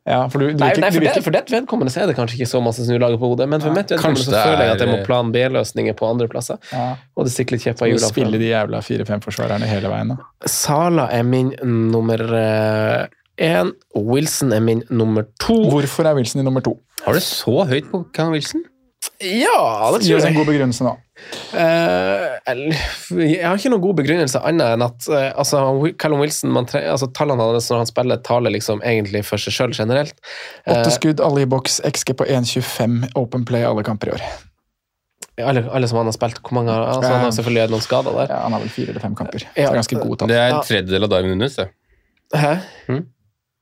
[0.07, 2.37] Ja, for du, du, Nei, nei for, det, for det vedkommende så er det kanskje
[2.37, 4.91] ikke så masse snulager på hodet, men for mitt vedkommende så føler jeg at jeg
[4.93, 6.61] må plan B-løsninger på andre plasser.
[6.71, 10.13] ja, Og det stikker litt kjepper i jula spille de jævla fire-fem-forsvarerne hele veien.
[10.15, 10.47] da.
[10.47, 11.51] Sala er min
[11.91, 12.23] nummer
[13.37, 13.73] én.
[13.95, 15.57] Wilson er min nummer to.
[15.73, 16.77] Hvorfor er Wilson i nummer to?
[17.03, 18.63] Har du så høyt på Callum Wilson?
[19.21, 20.95] Ja, det tror Gi tror oss en god begrunnelse nå.
[21.57, 25.61] Eh, jeg har ikke noen god begrunnelse annet enn at eh, altså,
[25.99, 29.55] Callum Wilson, man tre, altså, tallene hans når han spiller, taler liksom egentlig for seg
[29.55, 30.15] sjøl generelt.
[30.67, 34.27] Åtte Eh, skudd, alle i boks, XG på 1,25, open play alle kamper i år.
[35.41, 38.31] alle, alle som han har spilt, hvor mange altså, Han har selvfølgelig noen skader der.
[38.31, 39.45] Ja, Han har vel fire eller fem kamper.
[39.49, 39.53] Ja.
[39.57, 40.31] det er ganske gode tall.
[40.31, 41.69] Det er en tredjedel av Darwin Nunes, det.
[42.35, 42.57] Hæ?
[42.91, 43.05] Mm.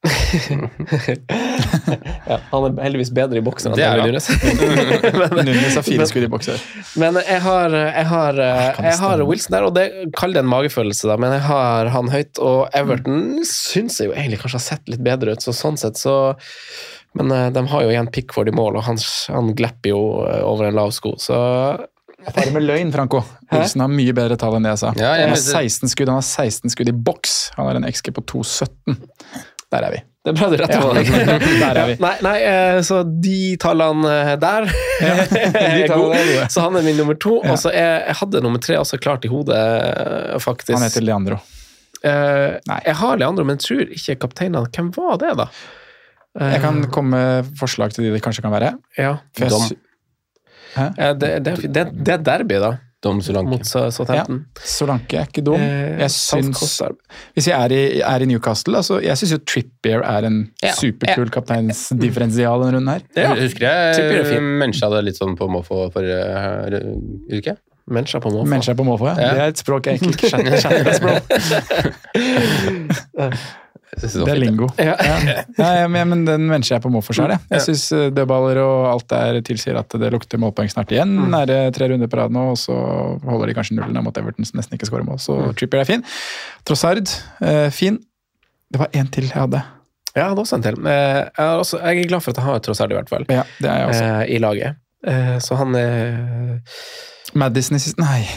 [2.29, 3.99] ja, han er heldigvis bedre i boksen enn han.
[4.05, 4.27] Nunes.
[5.35, 6.57] men, Nunes har fire skudd i bokser.
[7.01, 9.23] men jeg har, jeg har, jeg har?
[9.25, 9.85] Wilson der, og det
[10.17, 12.35] kall det en magefølelse, da, men jeg har han høyt.
[12.43, 15.97] Og Everton syns jeg jo egentlig kanskje har sett litt bedre ut, så sånn sett
[16.01, 16.15] så
[17.15, 18.97] Men eh, de har jo igjen Pickford i mål, og han,
[19.31, 21.37] han glepper jo eh, over en lav sko, så
[22.25, 23.19] Bare med løgn, Franco.
[23.51, 24.93] Wilson har mye bedre tall enn det jeg sa.
[24.97, 27.35] Ja, jeg han, har 16 skudd, han har 16 skudd i boks.
[27.57, 28.97] Han har en XG på 2,17.
[29.73, 30.01] Der er vi.
[30.25, 31.03] det er bra du retter på det.
[31.63, 31.95] Der er vi.
[32.01, 34.67] Nei, nei, eh, så de tallene eh, der
[35.09, 35.23] er
[35.89, 36.47] tallene er gode.
[36.53, 37.39] Så han er min nummer to.
[37.43, 37.53] Ja.
[37.53, 40.75] Og så jeg, jeg hadde nummer tre også klart i hodet, eh, faktisk.
[40.77, 41.41] Han heter Leandro.
[42.05, 42.81] Uh, Nei.
[42.85, 45.47] jeg har Leandro, men tror ikke kapteinene Hvem var det, da?
[46.35, 48.73] Jeg kan komme med forslag til de det kanskje kan være.
[48.99, 49.63] Ja, Dom.
[50.75, 52.75] det, det, det, det er derby, da.
[53.09, 53.49] Om Solanke.
[53.51, 54.39] mot Southampton.
[54.55, 55.61] Ja, Solanke er ikke dum.
[55.61, 56.81] Eh, Jeg syns,
[57.35, 60.71] hvis jeg er i, er i Newcastle altså, Jeg syns jo Trippier er en Ja,
[60.77, 63.01] superkul kapteinsdifferensial denne runden her.
[63.15, 63.33] Ja.
[63.35, 64.43] Husker er jeg fin.
[64.63, 66.81] mensja det litt sånn på måfå forrige
[67.31, 67.57] uke.
[67.85, 68.47] Mennesker på måfå.
[68.49, 69.15] Mennesker på måfå, ja.
[69.21, 69.33] Ja.
[69.33, 71.21] Det er et språk jeg egentlig ikke skjønner.
[74.01, 74.67] Det er lingo.
[74.77, 74.95] Ja.
[75.57, 77.39] Nei, men, men den mennesker jeg på måfå sjøl, jeg.
[77.55, 77.85] Jeg syns
[78.15, 81.13] dødballer og alt der tilsier at det lukter målpoeng snart igjen.
[81.27, 81.37] Mm.
[81.49, 82.75] Det tre runder på rad nå, og så
[83.25, 85.19] holder de kanskje nullen mot Everton, som nesten ikke skårer mål.
[85.23, 85.53] Så Mm.
[85.59, 86.03] Trippier er fin.
[86.65, 87.09] Trossard,
[87.41, 87.99] eh, fin.
[88.71, 89.61] Det var én til jeg hadde.
[90.15, 90.77] Ja, jeg hadde også en til.
[90.87, 93.25] Eh, Jeg, er, også, jeg er glad for at jeg har Trossard, i hvert fall,
[93.29, 94.03] Ja, det er jeg også.
[94.23, 94.75] eh, i laget.
[95.07, 96.61] Eh, Så han er
[97.35, 98.23] Madison i siste Nei.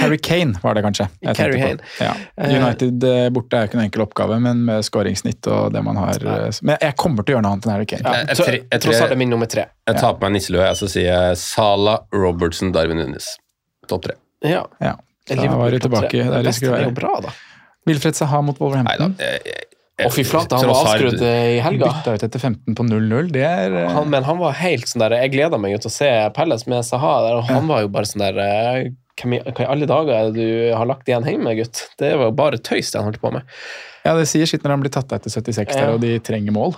[0.00, 1.08] Harry Kane var det kanskje.
[1.26, 1.58] Harry.
[1.60, 1.78] Kane.
[2.00, 2.14] Ja.
[2.36, 5.82] Eh, United eh, borte er jo ikke en enkel oppgave, men med skåringssnitt og det
[5.84, 6.24] man har
[6.64, 8.02] Men jeg kommer til å gjøre noe annet enn Harry Kane.
[8.06, 9.66] ja, Jeg- jeg tre- jeg tror er min nummer tre.
[9.86, 13.36] Jeg tar på meg nisselua, og så sier jeg Sala, Robertson, Darwin Nunes.
[13.88, 14.14] Topp tre.
[14.44, 14.64] Ja.
[14.80, 14.94] Ja.
[15.28, 16.94] Da var du tilbake der du skulle er være.
[16.94, 17.28] bra, da.
[17.86, 18.64] Wilfred Saha mot Nei da.
[18.64, 19.14] Wolverhampton.
[19.18, 19.64] jeg- jeg-
[19.98, 21.88] Å, fy flate, han var avskrudd eh, i helga.
[21.90, 23.32] Bytta ut etter 15 på 0-0.
[23.34, 25.90] Det er eh, Han, men han var helt sånn der Jeg gleda meg jo til
[25.90, 28.80] å se Pelles med Saha der, og han var jo bare sånn der eh,
[29.18, 31.80] hva i alle dager er det du har lagt igjen hjemme, gutt?
[31.98, 33.42] Det var jo bare tøys det han holdt på med.
[34.04, 35.94] Ja, det sier sitt når han blir tatt av etter 76 der, Ja.
[35.96, 36.76] og de trenger mål.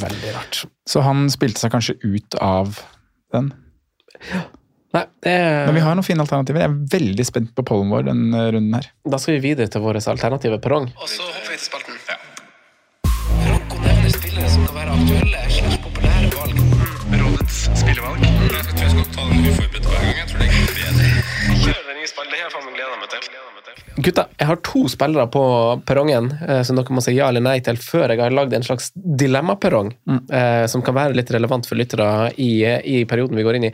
[0.00, 0.62] Veldig rart.
[0.88, 2.80] Så han spilte seg kanskje ut av
[3.36, 3.52] den.
[4.96, 5.36] Nei, det
[5.68, 6.62] Men vi har noen fine alternativer.
[6.64, 8.88] Jeg er veldig spent på pollen vår den eh, runden her.
[9.04, 10.88] Da skal vi videre til vår alternative perrong.
[10.96, 11.98] Og så hopper vi til spalten.
[14.96, 15.40] Aktuelle
[15.84, 16.60] populære valg.
[17.20, 18.22] Rådets spillevalg.
[18.22, 20.16] Jeg tror jeg skal ta den uforberedt hver gang.
[20.20, 21.10] Jeg tror det går bedre.
[22.46, 24.02] Faen meg meg til.
[24.06, 25.42] Gutta, jeg har to spillere på
[25.88, 28.64] perrongen eh, som dere må si ja eller nei til før jeg har lagd en
[28.64, 29.90] slags dilemmaperrong,
[30.30, 32.08] eh, som kan være litt relevant for lyttere
[32.40, 33.72] i, i perioden vi går inn i.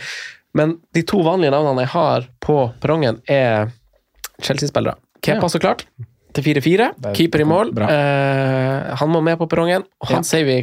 [0.58, 3.70] Men de to vanlige navnene jeg har på perrongen, er
[4.42, 4.96] Chelsea-spillere.
[5.22, 5.84] Kepa, så klart.
[6.32, 6.86] Til 4-4.
[7.10, 7.74] Er Keeper i mål.
[7.84, 10.28] Eh, han må med på perrongen, og han Ja.
[10.32, 10.60] sier vi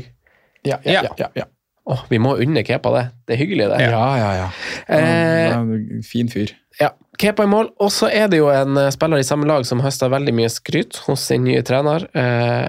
[0.67, 1.13] Ja, ja, ja.
[1.17, 1.45] ja, ja.
[1.89, 3.05] Åh, vi må unne Kepa det.
[3.25, 3.79] Det er hyggelig, det.
[3.89, 4.49] ja, ja, ja.
[4.93, 6.51] Eh, fin fyr.
[6.79, 7.71] Ja, Kepa i mål.
[7.81, 10.51] Og så er det jo en eh, spiller i samme lag som høster veldig mye
[10.53, 12.05] skryt hos sin nye trener.
[12.13, 12.67] Eh,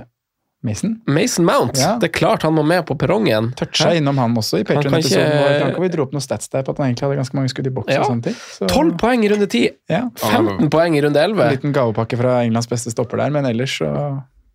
[0.62, 0.98] Mason?
[1.08, 1.78] Mason Mount.
[1.80, 1.94] Ja.
[2.00, 3.52] Det er klart han må med på perrongen.
[3.56, 5.30] Toucha innom han også i Han Patreon-episoden.
[5.36, 5.70] ikke-.
[5.76, 7.70] Kan vi dro opp noen stats der på at han egentlig hadde ganske mange skudd
[7.70, 8.02] i boks Ja.
[8.04, 8.36] og sånne ting?
[8.56, 9.70] Så, 12 poeng i runde 10.
[9.88, 10.02] ja.
[10.20, 11.48] 15 poeng i runde En 11.
[11.56, 13.88] liten gavepakke fra Englands beste stopper der, men ellers så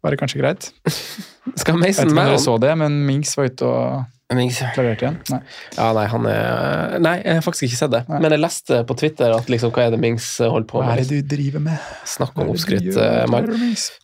[0.06, 0.72] var det kanskje greit.
[1.60, 4.04] Skal Jeg vet ikke om dere så det, men Minks var ute og
[4.34, 4.58] Mings.
[4.74, 5.18] klarerte igjen.
[5.30, 5.38] Nei.
[5.78, 8.00] Ja, nei, han er Nei, jeg har faktisk ikke sett det.
[8.10, 8.18] Nei.
[8.24, 11.04] Men jeg leste på Twitter at liksom, hva er det Mings holder på Hva er
[11.04, 11.12] med?
[11.12, 11.92] det du driver med?
[12.10, 13.36] Snakk om oppskrytt, eh,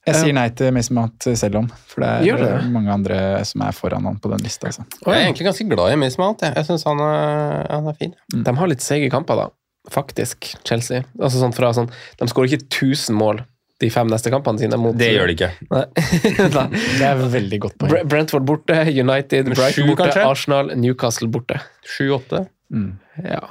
[0.06, 2.52] Jeg sier nei til Mason Mount selv om, for det er det?
[2.70, 3.18] mange andre
[3.50, 4.70] som er foran han på den lista.
[4.70, 4.86] Altså.
[5.08, 6.46] Jeg er egentlig ganske glad i Mason Mount.
[6.46, 8.14] Jeg, jeg syns han, han er fin.
[8.46, 9.50] De har litt seige kamper, da.
[9.90, 11.02] Faktisk, Chelsea.
[11.18, 11.88] Altså sånn fra sånn
[12.20, 13.42] De skårer ikke 1000 mål
[13.82, 14.78] de fem neste kampene sine.
[14.82, 15.52] Mot, Det gjør de ikke.
[17.00, 18.10] Det er veldig godt poeng.
[18.10, 20.26] Brentford borte, United, Brighton borte, kanskje?
[20.28, 21.62] Arsenal, Newcastle borte.
[21.98, 22.46] Sju-åtte?
[22.74, 22.92] Mm.
[23.26, 23.46] Ja.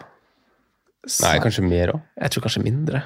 [1.24, 2.04] Nei, kanskje mer òg.
[2.20, 3.02] Jeg tror kanskje mindre.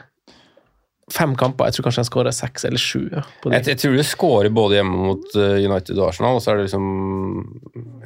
[1.13, 1.69] Fem kamper.
[1.69, 3.03] Jeg tror kanskje han skårer seks eller sju.
[3.13, 3.23] Ja.
[3.53, 6.61] Jeg, jeg tror de skårer både hjemme mot eh, United og Arsenal, og så er
[6.63, 6.87] det liksom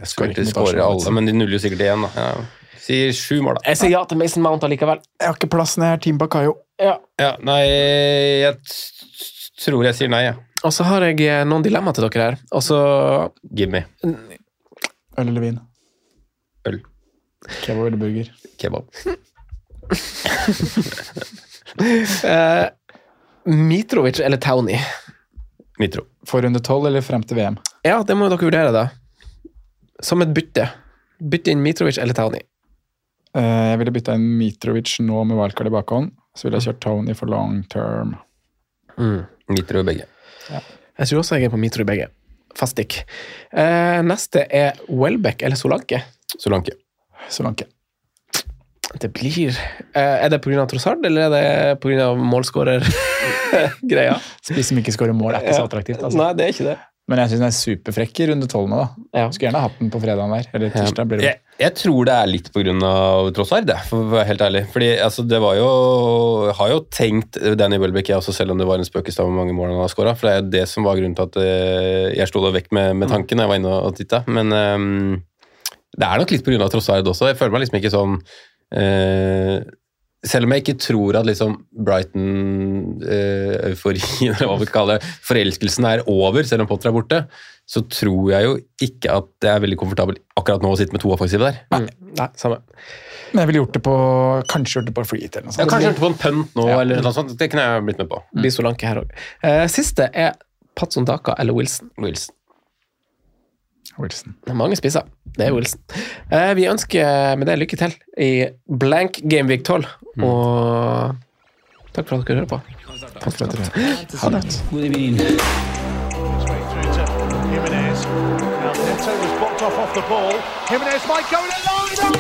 [0.01, 2.11] Jeg skal ikke skåre alle, men de nuller jo sikkert én, da.
[2.19, 2.33] Ja.
[2.89, 3.63] Sier sju mål, da.
[3.69, 5.03] Jeg sier ja til Mason Mount allikevel.
[5.21, 6.55] Jeg har ikke plass når jeg er Team Bakayo.
[6.81, 6.95] Ja.
[7.21, 7.61] Ja, nei,
[8.47, 10.37] jeg t- tror jeg sier nei, jeg.
[10.39, 10.45] Ja.
[10.67, 12.37] Og så har jeg eh, noen dilemmaer til dere her.
[12.57, 12.79] Og så
[13.55, 13.85] Give me.
[14.09, 15.59] Øl eller vin?
[16.71, 16.81] Øl.
[17.63, 18.29] Kebab eller burger?
[18.59, 18.89] Kebab.
[22.25, 22.67] eh,
[23.45, 24.81] Mitrovic eller Townie?
[25.79, 26.03] Mitro.
[26.27, 27.57] For runde tolv eller frem til VM?
[27.87, 28.87] Ja, det må dere vurdere, da.
[30.03, 30.67] Som et bytte.
[31.23, 32.43] Bytte inn Mitrovic eller Townie.
[33.37, 36.13] Eh, Jeg ville bytta inn Mitrovic nå med wildcard i bakhånd.
[36.37, 38.17] Så ville jeg kjørt Tony for long term.
[39.49, 40.05] Mitro i begge.
[40.51, 42.09] Jeg tror også jeg er på Mitro i begge.
[42.59, 43.03] Fastik.
[43.53, 46.01] Eh, neste er Welbeck eller Solanke.
[46.39, 46.73] Solanke.
[47.31, 47.65] Solanke.
[48.99, 50.65] Det blir eh, Er det pga.
[50.71, 52.09] Trossard, eller er det pga.
[52.17, 54.15] målskårer-greia?
[54.49, 56.01] Spiss som ikke skårer mål, er ikke så attraktivt.
[56.03, 56.19] Altså.
[56.19, 56.79] Nei, det er ikke det.
[57.09, 59.05] Men jeg syns den er superfrekk i runde tolv nå, da.
[59.17, 59.29] Ja.
[59.33, 60.49] Skulle gjerne hatt den på fredagen der.
[60.53, 61.31] Eller tirsdag blir det.
[61.31, 62.73] Jeg, jeg tror det er litt pga.
[63.39, 64.63] Trossard, det, for å være helt ærlig.
[64.75, 65.71] Fordi altså, det var jo
[66.51, 69.31] Jeg har jo tenkt Danny Welbeck, jeg også, selv om det var en spøkelse av
[69.31, 70.13] hvor mange mål han har skåra.
[70.19, 72.71] For det er jo det som var grunnen til at eh, jeg slo det vekk
[72.77, 74.23] med, med tanken da jeg var inne og titta.
[74.29, 75.17] Men um,
[75.97, 76.69] det er nok litt pga.
[76.69, 77.33] Trossard også.
[77.33, 78.19] Jeg føler meg liksom ikke sånn
[78.77, 79.57] eh,
[80.27, 81.53] selv om jeg ikke tror at liksom
[81.87, 87.19] Brighton-euforien, eller hva vi kaller det, forelskelsen er over, selv om Potter er borte,
[87.69, 88.53] så tror jeg jo
[88.87, 91.57] ikke at det er veldig komfortabelt akkurat nå å sitte med to offensive der.
[92.17, 92.59] Nei, samme.
[93.35, 93.95] Men jeg ville gjort det på
[94.49, 95.67] kanskje gjort det på free hit eller noe Jeg sånt.
[95.67, 96.79] Ja, kanskje hørt på en punt nå, Ja.
[96.81, 97.35] eller noe sånt.
[97.37, 98.23] Det kunne jeg blitt med på.
[98.33, 99.09] Blir Solanke her òg.
[99.69, 100.33] Siste er
[100.81, 101.91] Patson Daka eller Wilson.
[102.01, 102.33] Wilson.
[103.99, 104.37] Wilson.
[104.47, 105.03] Det er mange spisser.
[105.37, 105.81] Det er Wilson.
[106.31, 107.93] Eh, vi ønsker med det lykke til
[108.23, 108.29] i
[108.81, 109.85] blank Game Week 12.
[110.23, 111.15] Og
[111.95, 112.61] takk for at dere hører på.
[113.21, 113.63] Takk for at dere
[114.23, 114.43] Ha det.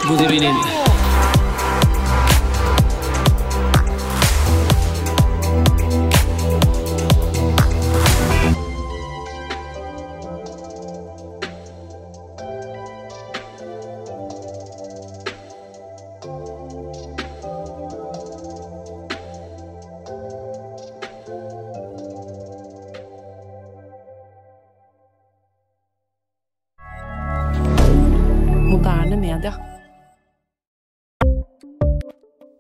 [0.09, 1.08] Good evening.